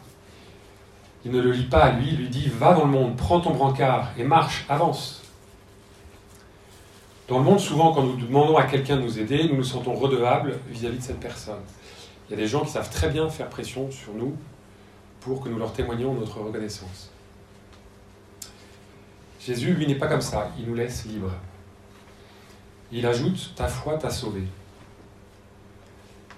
Il 1.24 1.32
ne 1.32 1.40
le 1.40 1.52
lit 1.52 1.66
pas 1.66 1.84
à 1.84 1.92
lui, 1.92 2.08
il 2.08 2.16
lui 2.16 2.28
dit 2.28 2.48
va 2.48 2.72
dans 2.72 2.84
le 2.84 2.90
monde, 2.90 3.16
prends 3.16 3.40
ton 3.40 3.52
brancard 3.52 4.12
et 4.16 4.24
marche, 4.24 4.64
avance. 4.68 5.22
Dans 7.28 7.38
le 7.38 7.44
monde, 7.44 7.58
souvent, 7.58 7.92
quand 7.92 8.02
nous 8.02 8.16
demandons 8.16 8.56
à 8.56 8.62
quelqu'un 8.62 8.96
de 8.96 9.02
nous 9.02 9.18
aider, 9.18 9.48
nous 9.48 9.56
nous 9.56 9.64
sentons 9.64 9.94
redevables 9.94 10.60
vis-à-vis 10.68 10.98
de 10.98 11.02
cette 11.02 11.20
personne. 11.20 11.62
Il 12.28 12.32
y 12.32 12.34
a 12.34 12.36
des 12.36 12.46
gens 12.46 12.64
qui 12.64 12.70
savent 12.70 12.90
très 12.90 13.08
bien 13.08 13.28
faire 13.28 13.48
pression 13.48 13.90
sur 13.90 14.14
nous 14.14 14.36
pour 15.20 15.40
que 15.40 15.48
nous 15.48 15.58
leur 15.58 15.72
témoignions 15.72 16.14
notre 16.14 16.40
reconnaissance. 16.40 17.10
Jésus, 19.46 19.74
lui, 19.74 19.86
n'est 19.86 19.94
pas 19.94 20.08
comme 20.08 20.22
ça, 20.22 20.50
il 20.58 20.66
nous 20.66 20.74
laisse 20.74 21.04
libres. 21.04 21.30
Il 22.90 23.06
ajoute, 23.06 23.52
ta 23.54 23.68
foi 23.68 23.96
t'a 23.96 24.10
sauvé. 24.10 24.42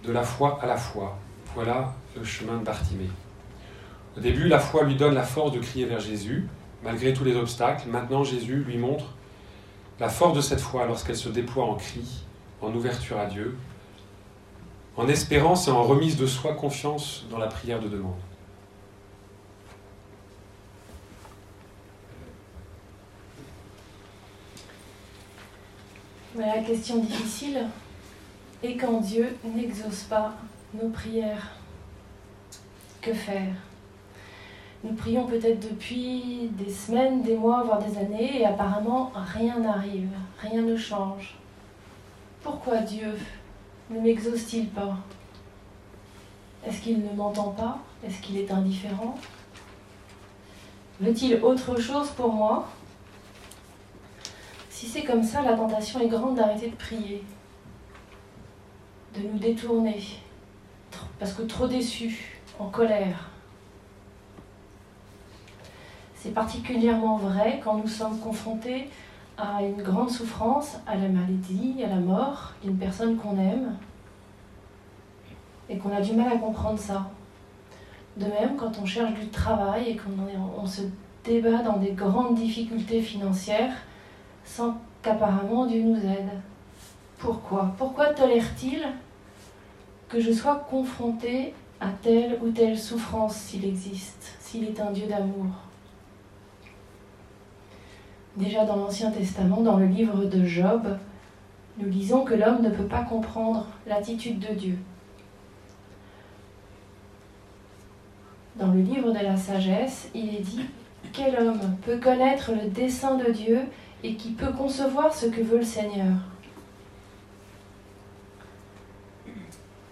De 0.05 0.13
la 0.13 0.23
foi 0.23 0.59
à 0.61 0.67
la 0.67 0.77
foi, 0.77 1.17
voilà 1.55 1.95
le 2.15 2.23
chemin 2.23 2.59
de 2.59 2.65
Bartimée. 2.65 3.09
Au 4.15 4.21
début, 4.21 4.47
la 4.47 4.59
foi 4.59 4.83
lui 4.83 4.95
donne 4.95 5.15
la 5.15 5.23
force 5.23 5.53
de 5.53 5.59
crier 5.59 5.87
vers 5.87 6.01
Jésus, 6.01 6.49
malgré 6.85 7.15
tous 7.15 7.25
les 7.25 7.35
obstacles. 7.35 7.89
Maintenant, 7.89 8.25
Jésus 8.25 8.57
lui 8.57 8.77
montre 8.77 9.15
la 9.99 10.11
force 10.11 10.37
de 10.37 10.43
cette 10.43 10.61
foi 10.61 10.85
lorsqu'elle 10.85 11.17
se 11.17 11.31
déploie 11.31 11.65
en 11.65 11.77
cri, 11.77 12.25
en 12.61 12.75
ouverture 12.75 13.19
à 13.19 13.25
Dieu, 13.25 13.57
en 14.99 15.09
espérance 15.09 15.67
et 15.67 15.71
en 15.71 15.83
remise 15.83 16.19
de 16.19 16.27
soi, 16.27 16.53
confiance 16.53 17.25
dans 17.31 17.39
la 17.39 17.47
prière 17.47 17.81
de 17.81 17.89
demande. 17.89 18.28
La 26.39 26.61
question 26.61 26.99
difficile. 26.99 27.67
Est 28.63 28.77
quand 28.77 29.01
Dieu 29.01 29.37
n'exauce 29.43 30.05
pas 30.05 30.35
nos 30.73 30.89
prières. 30.89 31.51
Que 33.01 33.13
faire? 33.13 33.55
Nous 34.85 34.93
prions 34.93 35.27
peut-être 35.27 35.69
depuis 35.69 36.49
des 36.53 36.71
semaines, 36.71 37.23
des 37.23 37.37
mois, 37.37 37.65
voire 37.65 37.83
des 37.83 37.99
années, 37.99 38.41
et 38.41 38.47
apparemment 38.47 39.11
rien 39.15 39.59
n'arrive, 39.59 40.11
rien 40.39 40.63
ne 40.63 40.77
change. 40.77 41.35
Pourquoi 42.43 42.79
Dieu 42.79 43.19
ne 43.91 43.99
m'exauce-t-il 43.99 44.69
pas? 44.69 44.97
Est-ce 46.65 46.81
qu'il 46.83 47.01
ne 47.01 47.13
m'entend 47.17 47.51
pas? 47.51 47.79
Est-ce 48.07 48.21
qu'il 48.21 48.37
est 48.37 48.51
indifférent? 48.53 49.19
Veut-il 51.01 51.43
autre 51.43 51.81
chose 51.81 52.11
pour 52.11 52.33
moi? 52.33 52.69
Si 54.79 54.87
c'est 54.87 55.03
comme 55.03 55.25
ça, 55.25 55.43
la 55.43 55.55
tentation 55.55 55.99
est 55.99 56.07
grande 56.07 56.37
d'arrêter 56.37 56.71
de 56.71 56.77
prier, 56.77 57.25
de 59.13 59.27
nous 59.27 59.37
détourner, 59.37 60.01
parce 61.19 61.33
que 61.33 61.43
trop 61.43 61.67
déçus, 61.67 62.41
en 62.61 62.67
colère. 62.67 63.29
C'est 66.15 66.33
particulièrement 66.33 67.17
vrai 67.17 67.61
quand 67.65 67.79
nous 67.79 67.89
sommes 67.89 68.21
confrontés 68.21 68.89
à 69.37 69.65
une 69.65 69.83
grande 69.83 70.11
souffrance, 70.11 70.77
à 70.87 70.95
la 70.95 71.09
maladie, 71.09 71.83
à 71.85 71.89
la 71.89 71.97
mort 71.97 72.53
d'une 72.63 72.77
personne 72.77 73.17
qu'on 73.17 73.37
aime, 73.37 73.77
et 75.69 75.79
qu'on 75.79 75.91
a 75.91 76.01
du 76.01 76.13
mal 76.13 76.33
à 76.33 76.37
comprendre 76.37 76.79
ça. 76.79 77.11
De 78.17 78.27
même, 78.27 78.55
quand 78.57 78.79
on 78.81 78.87
cherche 78.87 79.15
du 79.15 79.27
travail 79.27 79.89
et 79.89 79.97
qu'on 79.97 80.67
se 80.67 80.83
débat 81.25 81.65
dans 81.65 81.79
des 81.79 81.91
grandes 81.91 82.37
difficultés 82.37 83.03
financières, 83.03 83.75
sans 84.49 84.77
qu'apparemment 85.03 85.67
Dieu 85.67 85.83
nous 85.83 85.97
aide. 85.97 86.31
Pourquoi? 87.19 87.75
Pourquoi 87.77 88.07
tolère-t-il 88.15 88.87
que 90.09 90.21
je 90.21 90.33
sois 90.33 90.67
confronté 90.71 91.55
à 91.81 91.89
telle 92.03 92.39
ou 92.43 92.51
telle 92.51 92.79
souffrance 92.79 93.37
s'il 93.37 93.65
existe, 93.65 94.37
s'il 94.41 94.65
est 94.65 94.81
un 94.81 94.91
Dieu 94.91 95.07
d'amour? 95.07 95.47
Déjà 98.37 98.65
dans 98.65 98.77
l'Ancien 98.77 99.11
Testament, 99.11 99.61
dans 99.61 99.77
le 99.77 99.87
livre 99.87 100.25
de 100.25 100.45
Job, 100.45 100.97
nous 101.77 101.89
lisons 101.89 102.25
que 102.25 102.35
l'homme 102.35 102.63
ne 102.63 102.71
peut 102.71 102.87
pas 102.87 103.03
comprendre 103.03 103.67
l'attitude 103.87 104.39
de 104.39 104.55
Dieu. 104.55 104.79
Dans 108.57 108.69
le 108.69 108.81
livre 108.81 109.13
de 109.13 109.19
la 109.19 109.37
sagesse, 109.37 110.09
il 110.15 110.35
est 110.35 110.41
dit, 110.41 110.65
quel 111.13 111.39
homme 111.39 111.77
peut 111.83 111.99
connaître 111.99 112.53
le 112.53 112.69
dessein 112.71 113.17
de 113.17 113.31
Dieu 113.31 113.61
et 114.03 114.15
qui 114.15 114.31
peut 114.31 114.53
concevoir 114.53 115.13
ce 115.15 115.27
que 115.27 115.41
veut 115.41 115.59
le 115.59 115.65
Seigneur. 115.65 116.15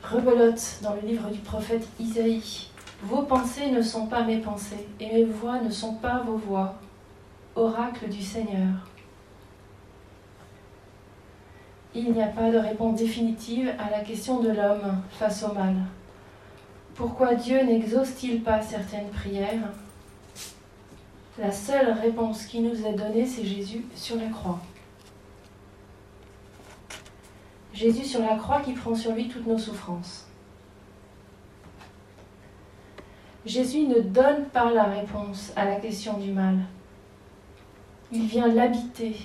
Rebelote 0.02 0.78
dans 0.82 0.94
le 0.94 1.00
livre 1.00 1.28
du 1.30 1.40
prophète 1.40 1.88
Isaïe. 1.98 2.68
Vos 3.02 3.22
pensées 3.22 3.70
ne 3.70 3.82
sont 3.82 4.06
pas 4.06 4.22
mes 4.22 4.38
pensées, 4.38 4.86
et 5.00 5.12
mes 5.12 5.24
voix 5.24 5.60
ne 5.60 5.70
sont 5.70 5.94
pas 5.94 6.22
vos 6.24 6.36
voix. 6.36 6.76
Oracle 7.54 8.08
du 8.08 8.22
Seigneur. 8.22 8.88
Il 11.94 12.12
n'y 12.12 12.22
a 12.22 12.28
pas 12.28 12.50
de 12.50 12.58
réponse 12.58 12.98
définitive 12.98 13.72
à 13.78 13.90
la 13.90 14.00
question 14.00 14.40
de 14.40 14.50
l'homme 14.50 15.02
face 15.10 15.42
au 15.42 15.52
mal. 15.54 15.74
Pourquoi 16.94 17.34
Dieu 17.34 17.62
n'exauce-t-il 17.62 18.42
pas 18.42 18.62
certaines 18.62 19.08
prières? 19.08 19.70
La 21.38 21.52
seule 21.52 21.90
réponse 21.90 22.46
qui 22.46 22.60
nous 22.60 22.86
est 22.86 22.94
donnée, 22.94 23.26
c'est 23.26 23.44
Jésus 23.44 23.84
sur 23.94 24.16
la 24.16 24.28
croix. 24.28 24.58
Jésus 27.74 28.04
sur 28.04 28.20
la 28.20 28.36
croix 28.36 28.60
qui 28.62 28.72
prend 28.72 28.94
sur 28.94 29.12
lui 29.12 29.28
toutes 29.28 29.46
nos 29.46 29.58
souffrances. 29.58 30.26
Jésus 33.44 33.82
ne 33.82 34.00
donne 34.00 34.46
pas 34.46 34.70
la 34.72 34.84
réponse 34.84 35.52
à 35.56 35.66
la 35.66 35.76
question 35.76 36.18
du 36.18 36.32
mal. 36.32 36.56
Il 38.10 38.26
vient 38.26 38.48
l'habiter. 38.48 39.16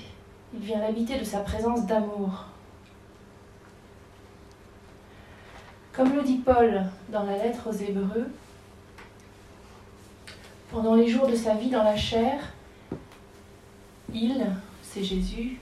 Il 0.54 0.60
vient 0.60 0.80
l'habiter 0.80 1.17
de 1.17 1.24
sa 1.24 1.39
présence 1.39 1.86
d'amour. 1.86 2.45
Comme 5.93 6.13
le 6.13 6.21
dit 6.24 6.38
Paul 6.38 6.84
dans 7.10 7.24
la 7.24 7.38
lettre 7.38 7.69
aux 7.69 7.74
Hébreux, 7.74 8.28
pendant 10.72 10.96
les 10.96 11.08
jours 11.08 11.28
de 11.28 11.36
sa 11.36 11.54
vie 11.54 11.70
dans 11.70 11.84
la 11.84 11.98
chair, 11.98 12.40
il, 14.14 14.46
c'est 14.82 15.04
Jésus, 15.04 15.60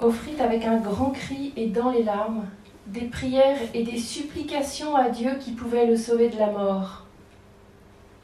offrit 0.00 0.40
avec 0.40 0.64
un 0.64 0.78
grand 0.78 1.10
cri 1.10 1.52
et 1.56 1.68
dans 1.68 1.90
les 1.90 2.02
larmes 2.02 2.46
des 2.86 3.02
prières 3.02 3.58
et 3.74 3.82
des 3.82 3.98
supplications 3.98 4.96
à 4.96 5.10
Dieu 5.10 5.36
qui 5.38 5.52
pouvait 5.52 5.86
le 5.86 5.96
sauver 5.96 6.30
de 6.30 6.38
la 6.38 6.50
mort. 6.50 7.04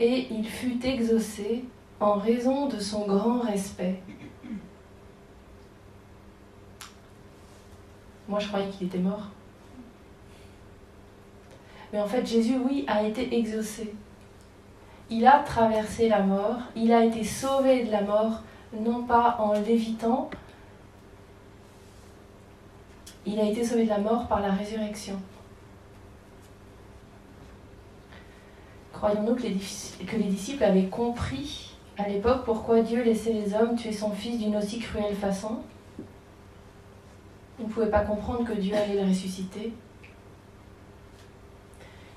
Et 0.00 0.28
il 0.30 0.46
fut 0.46 0.84
exaucé 0.84 1.64
en 2.00 2.14
raison 2.14 2.66
de 2.68 2.80
son 2.80 3.06
grand 3.06 3.40
respect. 3.40 4.00
Moi, 8.28 8.38
je 8.38 8.48
croyais 8.48 8.68
qu'il 8.70 8.86
était 8.86 8.98
mort. 8.98 9.28
Mais 11.92 12.00
en 12.00 12.06
fait, 12.06 12.24
Jésus, 12.24 12.56
oui, 12.64 12.84
a 12.88 13.02
été 13.02 13.36
exaucé 13.36 13.94
il 15.10 15.26
a 15.26 15.40
traversé 15.40 16.08
la 16.08 16.20
mort, 16.22 16.58
il 16.74 16.92
a 16.92 17.04
été 17.04 17.24
sauvé 17.24 17.84
de 17.84 17.90
la 17.90 18.02
mort, 18.02 18.42
non 18.72 19.02
pas 19.02 19.36
en 19.38 19.52
l'évitant, 19.52 20.30
il 23.26 23.38
a 23.38 23.44
été 23.44 23.64
sauvé 23.64 23.84
de 23.84 23.88
la 23.88 23.98
mort 23.98 24.26
par 24.26 24.40
la 24.40 24.50
résurrection. 24.50 25.20
Croyons-nous 28.92 29.34
que, 29.34 29.42
les, 29.42 30.24
disciples 30.30 30.64
avaient 30.64 30.86
compris 30.86 31.74
à 31.98 32.08
l'époque 32.08 32.44
pourquoi 32.44 32.82
Dieu 32.82 33.02
laissait 33.02 33.32
les 33.32 33.54
hommes 33.54 33.76
tuer 33.76 33.92
son 33.92 34.12
fils 34.12 34.38
d'une 34.38 34.56
aussi 34.56 34.78
cruelle 34.78 35.16
façon? 35.16 35.58
Ils 37.58 37.66
ne 37.66 37.70
pouvaient 37.70 37.90
pas 37.90 38.00
comprendre 38.00 38.44
que 38.44 38.52
Dieu 38.52 38.74
allait 38.74 39.02
le 39.02 39.08
ressusciter. 39.08 39.72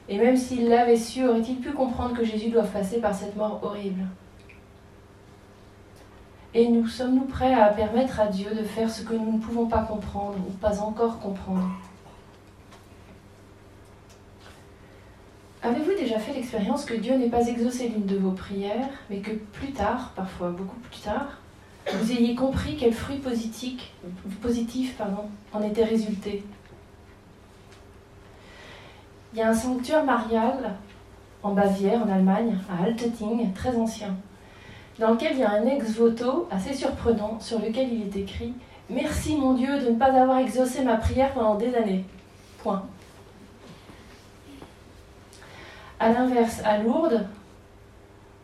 Et 0.07 0.17
même 0.17 0.37
s'il 0.37 0.69
l'avait 0.69 0.97
su, 0.97 1.25
aurait-il 1.27 1.57
pu 1.57 1.71
comprendre 1.71 2.15
que 2.15 2.23
Jésus 2.23 2.49
doit 2.49 2.63
passer 2.63 2.99
par 2.99 3.15
cette 3.15 3.35
mort 3.35 3.59
horrible? 3.63 4.05
Et 6.53 6.69
nous 6.69 6.87
sommes-nous 6.87 7.25
prêts 7.25 7.53
à 7.53 7.69
permettre 7.69 8.19
à 8.19 8.27
Dieu 8.27 8.49
de 8.51 8.63
faire 8.63 8.89
ce 8.89 9.01
que 9.01 9.13
nous 9.13 9.33
ne 9.33 9.39
pouvons 9.39 9.65
pas 9.65 9.83
comprendre 9.83 10.37
ou 10.47 10.51
pas 10.51 10.79
encore 10.79 11.19
comprendre? 11.19 11.69
Avez-vous 15.63 15.95
déjà 15.97 16.19
fait 16.19 16.33
l'expérience 16.33 16.85
que 16.85 16.93
Dieu 16.93 17.17
n'ait 17.17 17.29
pas 17.29 17.47
exaucé 17.47 17.89
l'une 17.89 18.05
de 18.05 18.17
vos 18.17 18.31
prières, 18.31 18.87
mais 19.09 19.17
que 19.17 19.31
plus 19.31 19.71
tard, 19.71 20.13
parfois 20.15 20.51
beaucoup 20.51 20.77
plus 20.77 20.99
tard, 20.99 21.39
vous 21.91 22.11
ayez 22.11 22.35
compris 22.35 22.77
quel 22.77 22.93
fruit 22.93 23.17
positif, 23.17 25.01
en 25.51 25.63
était 25.63 25.83
résulté? 25.83 26.43
Il 29.35 29.39
y 29.39 29.41
a 29.41 29.49
un 29.49 29.53
sanctuaire 29.53 30.05
marial 30.05 30.75
en 31.43 31.51
Bavière, 31.51 32.01
en 32.01 32.09
Allemagne, 32.09 32.57
à 32.69 32.85
Altötting, 32.85 33.51
très 33.51 33.75
ancien, 33.75 34.15
dans 34.97 35.11
lequel 35.11 35.33
il 35.33 35.39
y 35.39 35.43
a 35.43 35.51
un 35.51 35.65
ex-voto 35.65 36.47
assez 36.49 36.73
surprenant 36.73 37.37
sur 37.41 37.59
lequel 37.59 37.91
il 37.91 38.03
est 38.03 38.15
écrit 38.15 38.53
Merci 38.89 39.35
mon 39.35 39.51
Dieu 39.51 39.77
de 39.77 39.89
ne 39.89 39.95
pas 39.97 40.13
avoir 40.13 40.37
exaucé 40.37 40.83
ma 40.83 40.95
prière 40.95 41.33
pendant 41.33 41.55
des 41.55 41.75
années. 41.75 42.05
Point. 42.59 42.85
A 45.99 46.13
l'inverse, 46.13 46.61
à 46.63 46.77
Lourdes, 46.77 47.27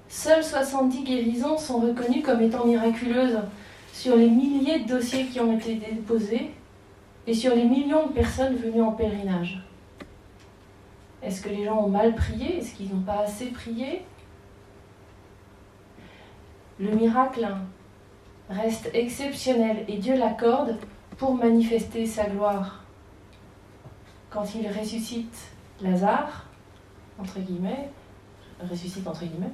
seules 0.10 0.44
70 0.44 1.06
guérisons 1.06 1.58
sont 1.58 1.78
reconnues 1.78 2.22
comme 2.22 2.42
étant 2.42 2.66
miraculeuses 2.66 3.40
sur 3.94 4.18
les 4.18 4.30
milliers 4.30 4.80
de 4.80 4.90
dossiers 4.90 5.28
qui 5.28 5.40
ont 5.40 5.56
été 5.56 5.76
déposés 5.76 6.52
et 7.28 7.34
sur 7.34 7.56
les 7.56 7.64
millions 7.64 8.08
de 8.08 8.12
personnes 8.12 8.58
venues 8.58 8.82
en 8.82 8.92
pèlerinage. 8.92 9.64
Est-ce 11.24 11.42
que 11.42 11.50
les 11.50 11.66
gens 11.66 11.78
ont 11.84 11.90
mal 11.90 12.16
prié? 12.16 12.58
Est-ce 12.58 12.74
qu'ils 12.74 12.94
n'ont 12.94 13.02
pas 13.02 13.20
assez 13.20 13.48
prié? 13.48 14.06
Le 16.80 16.92
miracle 16.92 17.48
reste 18.50 18.90
exceptionnel 18.94 19.86
et 19.88 19.98
Dieu 19.98 20.18
l'accorde 20.18 20.78
pour 21.18 21.36
manifester 21.36 22.06
sa 22.06 22.26
gloire. 22.26 22.84
Quand 24.32 24.56
il 24.56 24.68
ressuscite 24.68 25.52
Lazare, 25.82 26.46
entre 27.20 27.40
guillemets, 27.40 27.92
ressuscite 28.68 29.06
entre 29.08 29.26
guillemets, 29.26 29.52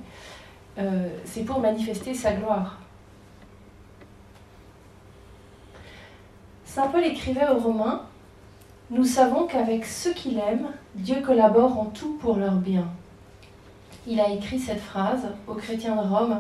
euh, 0.78 1.10
c'est 1.26 1.44
pour 1.44 1.60
manifester 1.60 2.14
sa 2.14 2.34
gloire. 2.34 2.80
Saint 6.64 6.88
Paul 6.88 7.04
écrivait 7.04 7.50
aux 7.50 7.58
Romains 7.58 8.04
Nous 8.90 9.04
savons 9.04 9.48
qu'avec 9.48 9.86
ceux 9.86 10.14
qu'il 10.14 10.38
aime, 10.38 10.70
Dieu 10.96 11.22
collabore 11.22 11.78
en 11.78 11.86
tout 11.86 12.14
pour 12.22 12.38
leur 12.38 12.56
bien. 12.56 12.88
Il 14.08 14.22
a 14.22 14.30
écrit 14.30 14.60
cette 14.60 14.80
phrase 14.80 15.28
aux 15.46 15.56
chrétiens 15.56 15.98
de 15.98 16.08
Rome 16.08 16.40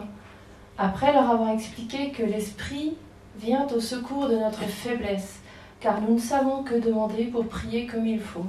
après 0.78 1.12
leur 1.12 1.30
avoir 1.30 1.50
expliqué 1.50 2.12
que 2.12 2.24
l'Esprit 2.24 2.95
vient 3.38 3.68
au 3.76 3.82
secours 3.82 4.30
de 4.30 4.38
notre 4.38 4.64
faiblesse, 4.64 5.39
car 5.82 6.00
nous 6.00 6.14
ne 6.16 6.20
savons 6.20 6.64
que 6.64 6.76
demander 6.76 7.26
pour 7.26 7.45
prier 7.48 7.86
comme 7.86 8.08
il 8.08 8.22
faut. 8.22 8.45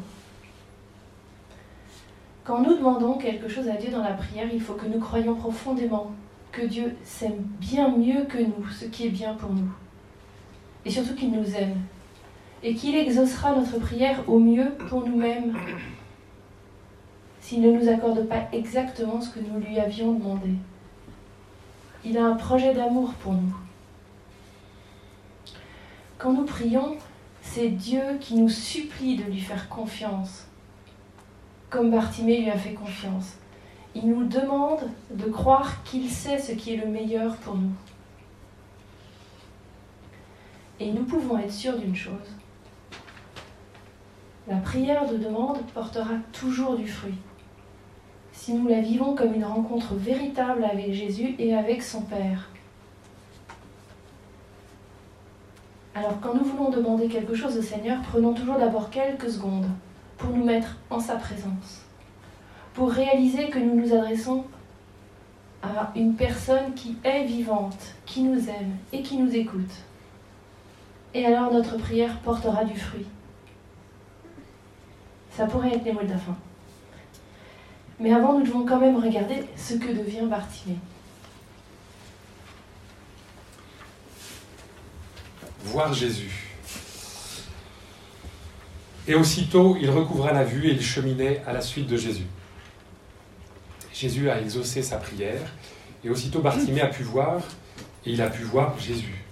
Quand 2.45 2.63
nous 2.63 2.77
demandons 2.77 3.19
quelque 3.19 3.49
chose 3.49 3.69
à 3.69 3.75
Dieu 3.75 3.91
dans 3.91 4.05
la 4.05 4.15
prière, 4.15 4.47
il 4.53 4.61
faut 4.61 4.75
que 4.75 4.87
nous 4.87 5.01
croyions 5.01 5.35
profondément 5.35 6.13
que 6.53 6.65
Dieu 6.65 6.97
sait 7.03 7.35
bien 7.59 7.89
mieux 7.89 8.27
que 8.27 8.39
nous 8.39 8.69
ce 8.71 8.85
qui 8.85 9.07
est 9.09 9.11
bien 9.11 9.35
pour 9.35 9.51
nous. 9.51 9.71
Et 10.85 10.91
surtout 10.91 11.17
qu'il 11.17 11.33
nous 11.33 11.57
aime. 11.57 11.75
Et 12.63 12.75
qu'il 12.75 12.97
exaucera 12.97 13.55
notre 13.55 13.79
prière 13.79 14.29
au 14.29 14.39
mieux 14.39 14.71
pour 14.89 15.07
nous-mêmes 15.07 15.57
s'il 17.41 17.63
ne 17.63 17.73
nous 17.73 17.89
accorde 17.89 18.27
pas 18.27 18.49
exactement 18.53 19.23
ce 19.23 19.31
que 19.31 19.41
nous 19.41 19.59
lui 19.59 19.79
avions 19.79 20.13
demandé. 20.13 20.51
Il 22.05 22.19
a 22.19 22.27
un 22.27 22.35
projet 22.35 22.75
d'amour 22.75 23.15
pour 23.15 23.33
nous. 23.33 23.57
Quand 26.19 26.33
nous 26.33 26.45
prions, 26.45 26.97
c'est 27.41 27.69
Dieu 27.69 28.03
qui 28.21 28.35
nous 28.35 28.51
supplie 28.51 29.17
de 29.17 29.23
lui 29.23 29.41
faire 29.41 29.69
confiance, 29.69 30.47
comme 31.71 31.91
Bartimée 31.91 32.43
lui 32.43 32.51
a 32.51 32.59
fait 32.59 32.75
confiance. 32.75 33.39
Il 33.95 34.09
nous 34.09 34.25
demande 34.25 34.81
de 35.11 35.31
croire 35.31 35.83
qu'il 35.85 36.11
sait 36.11 36.39
ce 36.39 36.53
qui 36.53 36.75
est 36.75 36.77
le 36.77 36.89
meilleur 36.91 37.37
pour 37.37 37.55
nous. 37.55 37.73
Et 40.81 40.93
nous 40.93 41.05
pouvons 41.05 41.39
être 41.39 41.53
sûrs 41.53 41.79
d'une 41.79 41.97
chose. 41.97 42.37
La 44.49 44.57
prière 44.57 45.07
de 45.07 45.19
demande 45.19 45.59
portera 45.75 46.15
toujours 46.33 46.77
du 46.77 46.89
fruit 46.89 47.19
si 48.33 48.55
nous 48.55 48.69
la 48.69 48.81
vivons 48.81 49.15
comme 49.15 49.35
une 49.35 49.45
rencontre 49.45 49.95
véritable 49.95 50.65
avec 50.65 50.93
Jésus 50.93 51.35
et 51.39 51.55
avec 51.55 51.83
son 51.83 52.03
Père. 52.03 52.49
Alors 55.95 56.19
quand 56.23 56.35
nous 56.35 56.45
voulons 56.45 56.71
demander 56.71 57.09
quelque 57.09 57.35
chose 57.35 57.59
au 57.59 57.63
Seigneur, 57.63 58.01
prenons 58.09 58.33
toujours 58.33 58.57
d'abord 58.57 58.89
quelques 58.89 59.29
secondes 59.29 59.67
pour 60.17 60.31
nous 60.31 60.45
mettre 60.45 60.77
en 60.89 61.01
sa 61.01 61.17
présence, 61.17 61.85
pour 62.73 62.91
réaliser 62.91 63.51
que 63.51 63.59
nous 63.59 63.75
nous 63.75 63.93
adressons 63.93 64.45
à 65.63 65.91
une 65.97 66.15
personne 66.15 66.73
qui 66.75 66.97
est 67.05 67.25
vivante, 67.25 67.97
qui 68.07 68.23
nous 68.23 68.49
aime 68.49 68.77
et 68.93 69.03
qui 69.03 69.19
nous 69.19 69.35
écoute. 69.35 69.75
Et 71.13 71.27
alors 71.27 71.53
notre 71.53 71.77
prière 71.77 72.17
portera 72.21 72.65
du 72.65 72.79
fruit. 72.79 73.07
Ça 75.39 75.47
pourrait 75.47 75.73
être 75.73 75.85
les 75.85 75.93
fin. 75.93 76.37
Mais 78.01 78.13
avant, 78.13 78.37
nous 78.37 78.45
devons 78.45 78.67
quand 78.67 78.81
même 78.81 78.97
regarder 78.97 79.45
ce 79.57 79.75
que 79.75 79.93
devient 79.93 80.27
Bartimée. 80.29 80.79
Voir 85.63 85.95
Jésus. 85.95 86.57
Et 89.07 89.15
aussitôt, 89.15 89.77
il 89.81 89.89
recouvra 89.91 90.33
la 90.33 90.43
vue 90.43 90.67
et 90.67 90.73
il 90.73 90.83
cheminait 90.83 91.41
à 91.47 91.53
la 91.53 91.61
suite 91.61 91.87
de 91.87 91.97
Jésus. 91.97 92.27
Jésus 93.95 94.29
a 94.29 94.41
exaucé 94.41 94.83
sa 94.83 94.97
prière, 94.97 95.53
et 96.03 96.11
aussitôt 96.11 96.41
Bartimée 96.41 96.81
a 96.81 96.89
pu 96.89 97.05
voir, 97.05 97.43
et 98.05 98.11
il 98.11 98.21
a 98.23 98.29
pu 98.29 98.43
voir 98.43 98.77
Jésus. 98.81 99.28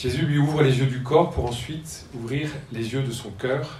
Jésus 0.00 0.22
lui 0.22 0.38
ouvre 0.38 0.62
les 0.62 0.78
yeux 0.78 0.86
du 0.86 1.02
corps 1.02 1.28
pour 1.28 1.44
ensuite 1.44 2.06
ouvrir 2.14 2.48
les 2.72 2.94
yeux 2.94 3.02
de 3.02 3.10
son 3.10 3.28
cœur 3.32 3.78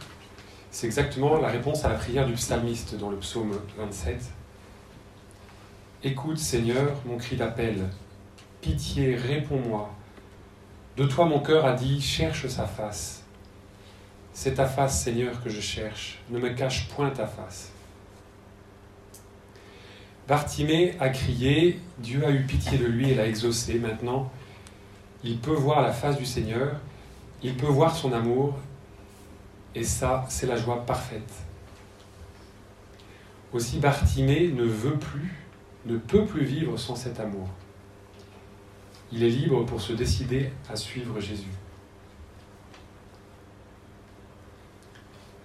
c'est 0.71 0.87
exactement 0.87 1.41
la 1.41 1.49
réponse 1.49 1.83
à 1.87 1.89
la 1.89 1.95
prière 1.95 2.27
du 2.27 2.35
psalmiste 2.35 2.95
dans 2.97 3.09
le 3.09 3.17
psaume 3.17 3.59
27. 3.79 4.23
Écoute 6.05 6.37
Seigneur 6.37 6.95
mon 7.07 7.17
cri 7.17 7.37
d'appel, 7.37 7.89
pitié, 8.61 9.17
réponds-moi. 9.17 9.95
De 10.99 11.07
toi 11.07 11.25
mon 11.25 11.41
cœur 11.41 11.65
a 11.65 11.73
dit, 11.73 12.03
cherche 12.03 12.47
sa 12.49 12.67
face. 12.67 13.25
C'est 14.35 14.57
ta 14.57 14.67
face 14.67 15.03
Seigneur 15.03 15.43
que 15.43 15.49
je 15.49 15.63
cherche, 15.63 16.19
ne 16.29 16.39
me 16.39 16.51
cache 16.51 16.87
point 16.89 17.09
ta 17.09 17.27
face. 17.27 17.73
Bartimée 20.29 20.97
a 21.01 21.09
crié, 21.09 21.81
Dieu 21.97 22.27
a 22.27 22.31
eu 22.31 22.43
pitié 22.43 22.77
de 22.77 22.85
lui 22.85 23.11
et 23.11 23.15
l'a 23.15 23.27
exaucé. 23.27 23.79
Maintenant, 23.79 24.31
il 25.23 25.39
peut 25.39 25.53
voir 25.53 25.83
la 25.83 25.93
face 25.93 26.17
du 26.17 26.25
Seigneur, 26.25 26.77
il 27.43 27.57
peut 27.57 27.67
voir 27.67 27.95
son 27.95 28.13
amour 28.13 28.55
et 29.75 29.85
ça, 29.85 30.25
c'est 30.29 30.47
la 30.47 30.57
joie 30.57 30.85
parfaite. 30.85 31.33
Aussi 33.53 33.79
Bartimée 33.79 34.49
ne 34.49 34.65
veut 34.65 34.97
plus, 34.97 35.35
ne 35.87 35.97
peut 35.97 36.25
plus 36.25 36.45
vivre 36.45 36.77
sans 36.77 36.95
cet 36.95 37.21
amour. 37.21 37.49
Il 39.13 39.25
est 39.25 39.31
libre 39.31 39.65
pour 39.65 39.81
se 39.81 39.93
décider 39.93 40.51
à 40.71 40.77
suivre 40.77 41.19
Jésus. 41.21 41.51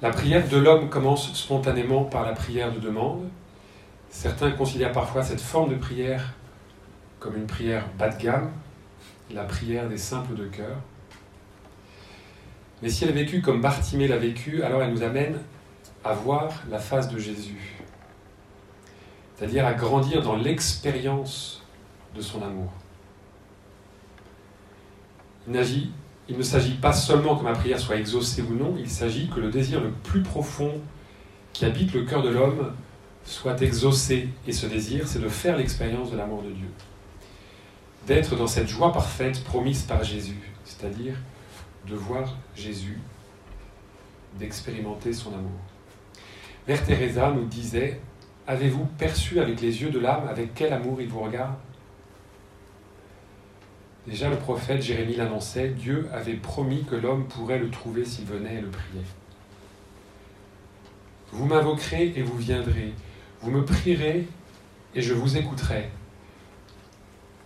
La 0.01 0.11
prière 0.11 0.47
de 0.47 0.57
l'homme 0.57 0.89
commence 0.89 1.33
spontanément 1.33 2.03
par 2.03 2.25
la 2.25 2.33
prière 2.33 2.71
de 2.71 2.79
demande. 2.79 3.27
Certains 4.09 4.51
considèrent 4.51 4.91
parfois 4.91 5.23
cette 5.23 5.41
forme 5.41 5.71
de 5.71 5.77
prière 5.77 6.33
comme 7.19 7.37
une 7.37 7.47
prière 7.47 7.87
bas 7.97 8.09
de 8.09 8.21
gamme, 8.21 8.51
la 9.31 9.43
prière 9.43 9.89
des 9.89 9.97
simples 9.97 10.35
de 10.35 10.45
cœur. 10.45 10.77
Mais 12.81 12.89
si 12.89 13.03
elle 13.03 13.11
est 13.11 13.23
vécue 13.23 13.41
comme 13.41 13.61
Bartimée 13.61 14.07
l'a 14.07 14.17
vécu, 14.17 14.63
alors 14.63 14.83
elle 14.83 14.91
nous 14.91 15.03
amène 15.03 15.39
à 16.03 16.13
voir 16.13 16.63
la 16.69 16.79
face 16.79 17.09
de 17.09 17.17
Jésus, 17.17 17.81
c'est-à-dire 19.35 19.65
à 19.65 19.73
grandir 19.73 20.21
dans 20.21 20.35
l'expérience 20.35 21.63
de 22.15 22.21
son 22.21 22.43
amour. 22.43 22.71
Il 25.47 26.37
ne 26.37 26.43
s'agit 26.43 26.75
pas 26.75 26.93
seulement 26.93 27.35
que 27.35 27.43
ma 27.43 27.53
prière 27.53 27.79
soit 27.79 27.97
exaucée 27.97 28.41
ou 28.41 28.53
non, 28.53 28.75
il 28.79 28.89
s'agit 28.89 29.29
que 29.29 29.39
le 29.39 29.49
désir 29.49 29.81
le 29.81 29.91
plus 29.91 30.21
profond 30.21 30.73
qui 31.53 31.65
habite 31.65 31.93
le 31.93 32.03
cœur 32.03 32.21
de 32.21 32.29
l'homme 32.29 32.73
soit 33.25 33.61
exaucé. 33.61 34.29
Et 34.47 34.51
ce 34.51 34.65
désir, 34.65 35.07
c'est 35.07 35.19
de 35.19 35.29
faire 35.29 35.57
l'expérience 35.57 36.11
de 36.11 36.17
l'amour 36.17 36.43
de 36.43 36.49
Dieu. 36.49 36.67
D'être 38.07 38.35
dans 38.35 38.45
cette 38.45 38.67
joie 38.67 38.93
parfaite 38.93 39.43
promise 39.43 39.81
par 39.81 40.03
Jésus, 40.03 40.39
c'est-à-dire 40.63 41.15
de 41.87 41.95
voir 41.95 42.37
Jésus, 42.55 42.99
d'expérimenter 44.37 45.11
son 45.11 45.33
amour. 45.33 45.59
Mère 46.67 46.83
Teresa 46.85 47.31
nous 47.31 47.45
disait 47.45 47.99
Avez-vous 48.45 48.85
perçu 48.85 49.39
avec 49.39 49.59
les 49.59 49.81
yeux 49.81 49.89
de 49.89 49.97
l'âme 49.97 50.27
avec 50.27 50.53
quel 50.53 50.71
amour 50.71 51.01
il 51.01 51.07
vous 51.07 51.21
regarde? 51.21 51.55
Déjà 54.05 54.29
le 54.29 54.37
prophète 54.37 54.83
Jérémie 54.83 55.15
l'annonçait 55.15 55.69
Dieu 55.69 56.07
avait 56.13 56.35
promis 56.35 56.83
que 56.83 56.95
l'homme 56.95 57.27
pourrait 57.27 57.57
le 57.57 57.71
trouver 57.71 58.05
s'il 58.05 58.25
venait 58.25 58.57
et 58.57 58.61
le 58.61 58.69
prier. 58.69 59.01
Vous 61.31 61.45
m'invoquerez 61.45 62.13
et 62.15 62.21
vous 62.21 62.37
viendrez. 62.37 62.93
Vous 63.41 63.49
me 63.49 63.65
prierez 63.65 64.27
et 64.93 65.01
je 65.01 65.15
vous 65.15 65.37
écouterai. 65.37 65.89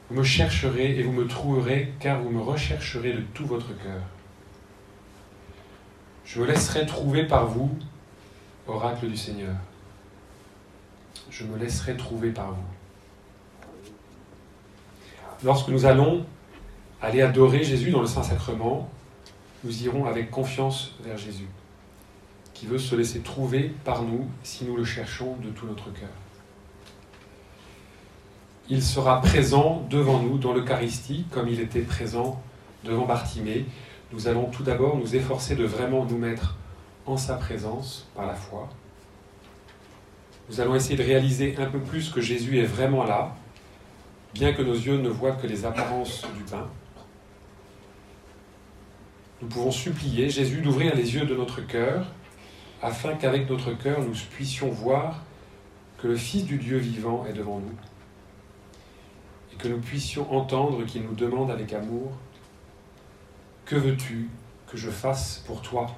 Vous 0.10 0.16
me 0.16 0.24
chercherez 0.24 0.98
et 0.98 1.04
vous 1.04 1.12
me 1.12 1.28
trouverez, 1.28 1.94
car 2.00 2.20
vous 2.22 2.32
me 2.32 2.42
rechercherez 2.42 3.14
de 3.14 3.22
tout 3.34 3.46
votre 3.46 3.78
cœur. 3.78 4.02
Je 6.26 6.42
me 6.42 6.48
laisserai 6.48 6.88
trouver 6.88 7.26
par 7.26 7.46
vous, 7.46 7.70
oracle 8.68 9.08
du 9.08 9.18
Seigneur. 9.18 9.56
Je 11.30 11.44
me 11.44 11.58
laisserai 11.58 11.96
trouver 11.96 12.32
par 12.32 12.54
vous. 12.54 13.92
Lorsque 15.44 15.70
nous 15.70 15.86
allons 15.86 16.26
aller 17.02 17.22
adorer 17.22 17.64
Jésus 17.64 17.92
dans 17.92 18.02
le 18.02 18.08
Saint-Sacrement, 18.08 18.90
nous 19.64 19.84
irons 19.84 20.06
avec 20.06 20.32
confiance 20.32 20.96
vers 21.04 21.18
Jésus, 21.18 21.48
qui 22.56 22.66
veut 22.66 22.80
se 22.80 22.96
laisser 22.96 23.20
trouver 23.20 23.72
par 23.86 24.02
nous 24.02 24.28
si 24.44 24.66
nous 24.66 24.76
le 24.76 24.86
cherchons 24.86 25.36
de 25.38 25.50
tout 25.50 25.68
notre 25.68 25.94
cœur. 25.94 26.10
Il 28.72 28.84
sera 28.84 29.20
présent 29.20 29.84
devant 29.90 30.20
nous 30.20 30.38
dans 30.38 30.54
l'Eucharistie, 30.54 31.26
comme 31.32 31.48
il 31.48 31.60
était 31.60 31.82
présent 31.82 32.40
devant 32.84 33.08
Bartimée. 33.08 33.66
Nous 34.14 34.28
allons 34.28 34.46
tout 34.46 34.62
d'abord 34.62 34.96
nous 34.96 35.16
efforcer 35.16 35.56
de 35.56 35.64
vraiment 35.64 36.06
nous 36.06 36.20
mettre 36.20 36.56
en 37.08 37.18
sa 37.18 37.34
présence 37.34 38.08
par 38.16 38.28
la 38.28 38.36
foi. 38.36 38.70
Nous 40.50 40.62
allons 40.62 40.76
essayer 40.76 40.96
de 40.96 41.04
réaliser 41.04 41.56
un 41.58 41.66
peu 41.66 41.80
plus 41.80 42.12
que 42.12 42.22
Jésus 42.22 42.60
est 42.60 42.66
vraiment 42.66 43.06
là, 43.06 43.36
bien 44.36 44.54
que 44.54 44.62
nos 44.62 44.76
yeux 44.76 44.98
ne 44.98 45.10
voient 45.10 45.32
que 45.32 45.48
les 45.48 45.66
apparences 45.66 46.24
du 46.38 46.44
pain. 46.44 46.68
Nous 49.42 49.48
pouvons 49.48 49.72
supplier 49.72 50.30
Jésus 50.30 50.62
d'ouvrir 50.62 50.96
les 50.96 51.16
yeux 51.16 51.26
de 51.26 51.34
notre 51.34 51.62
cœur, 51.62 52.06
afin 52.84 53.16
qu'avec 53.16 53.50
notre 53.50 53.74
cœur 53.74 54.02
nous 54.02 54.14
puissions 54.30 54.70
voir 54.70 55.24
que 55.98 56.08
le 56.08 56.16
Fils 56.16 56.46
du 56.46 56.58
Dieu 56.58 56.78
vivant 56.78 57.26
est 57.28 57.34
devant 57.34 57.58
nous, 57.58 57.76
que 59.60 59.68
nous 59.68 59.80
puissions 59.80 60.34
entendre 60.34 60.84
qu'il 60.86 61.04
nous 61.04 61.14
demande 61.14 61.52
avec 61.52 61.74
amour, 61.74 62.12
Que 63.66 63.76
veux-tu 63.76 64.30
que 64.66 64.78
je 64.78 64.90
fasse 64.90 65.44
pour 65.46 65.62
toi? 65.62 65.96